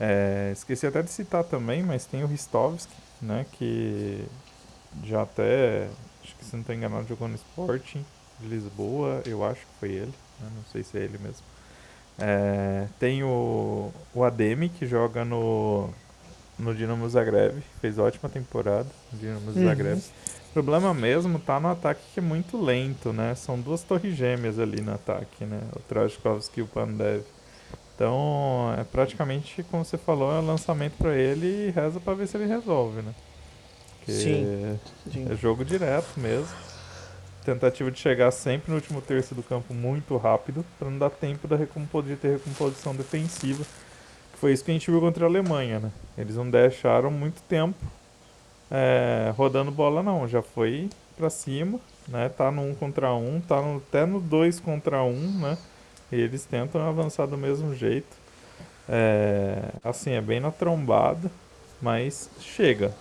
[0.00, 3.46] É, esqueci até de citar também, mas tem o Ristovski, né?
[3.52, 4.24] Que
[5.04, 5.88] já até,
[6.22, 8.04] acho que se não estou enganado, jogou no Sporting
[8.40, 11.44] de Lisboa, eu acho que foi ele, né, não sei se é ele mesmo.
[12.18, 15.90] É, tem o, o Ademi, que joga no,
[16.58, 19.64] no Dinamo Zagreb, fez ótima temporada no Dinamo Uhum.
[19.64, 20.02] Zagreb.
[20.50, 23.34] O problema mesmo tá no ataque que é muito lento, né?
[23.36, 25.60] São duas torres gêmeas ali no ataque, né?
[25.76, 27.22] O Trajkovski e o Pandev.
[27.98, 32.36] Então, é praticamente, como você falou, é lançamento pra ele e reza pra ver se
[32.36, 33.12] ele resolve, né?
[33.98, 34.78] porque Sim,
[35.12, 35.26] sim.
[35.28, 36.46] é jogo direto mesmo.
[37.44, 41.48] Tentativa de chegar sempre no último terço do campo muito rápido, para não dar tempo
[41.48, 43.64] da recompo- de ter recomposição defensiva.
[44.32, 45.90] Que foi isso que a gente viu contra a Alemanha, né?
[46.16, 47.84] Eles não deixaram muito tempo
[48.70, 52.28] é, rodando bola não, já foi pra cima, né?
[52.28, 55.58] Tá no 1 contra 1, tá no- até no 2 contra 1, né?
[56.10, 58.16] E eles tentam avançar do mesmo jeito.
[58.88, 61.30] É, assim, é bem na trombada,
[61.80, 62.94] mas chega.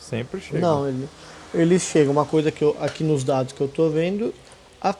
[0.00, 0.60] Sempre chega.
[0.60, 1.08] Não, ele,
[1.54, 2.12] eles chegam.
[2.12, 4.34] Uma coisa que eu, aqui nos dados que eu tô vendo,
[4.80, 4.94] a,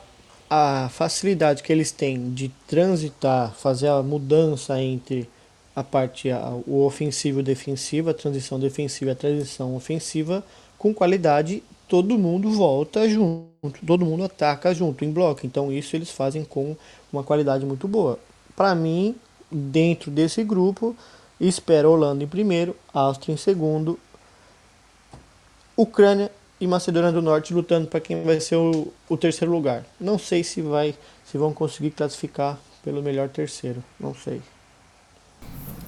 [0.49, 5.29] a facilidade que eles têm de transitar, fazer a mudança entre
[5.75, 10.43] a parte, a, o ofensivo e o defensivo, a transição defensiva e a transição ofensiva,
[10.77, 15.45] com qualidade, todo mundo volta junto, todo mundo ataca junto, em bloco.
[15.45, 16.77] Então isso eles fazem com
[17.11, 18.19] uma qualidade muito boa.
[18.55, 19.15] Para mim,
[19.51, 20.95] dentro desse grupo,
[21.41, 23.99] espero Holanda em primeiro, Áustria em segundo,
[25.75, 26.31] Ucrânia
[26.61, 29.83] e Macedônia do Norte lutando para quem vai ser o, o terceiro lugar.
[29.99, 30.93] Não sei se vai,
[31.25, 33.83] se vão conseguir classificar pelo melhor terceiro.
[33.99, 34.41] Não sei.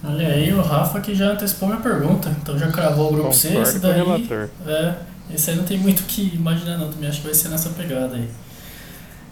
[0.03, 3.55] Olha aí, o Rafa que já antecipou minha pergunta, então já cravou o grupo C,
[3.57, 3.97] esse daí.
[3.97, 4.49] relator.
[4.65, 4.95] É,
[5.33, 7.69] esse aí não tem muito o que imaginar não, também acho que vai ser nessa
[7.69, 8.27] pegada aí.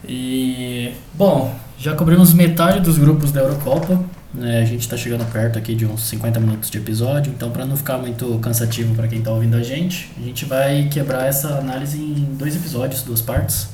[0.08, 4.62] E, bom, já cobrimos metade dos grupos da Eurocopa, né?
[4.62, 7.76] A gente tá chegando perto aqui de uns 50 minutos de episódio, então para não
[7.76, 11.98] ficar muito cansativo para quem tá ouvindo a gente, a gente vai quebrar essa análise
[11.98, 13.70] em dois episódios, duas partes.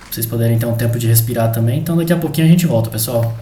[0.00, 2.66] Pra vocês poderem ter um tempo de respirar também, então daqui a pouquinho a gente
[2.66, 3.34] volta, pessoal.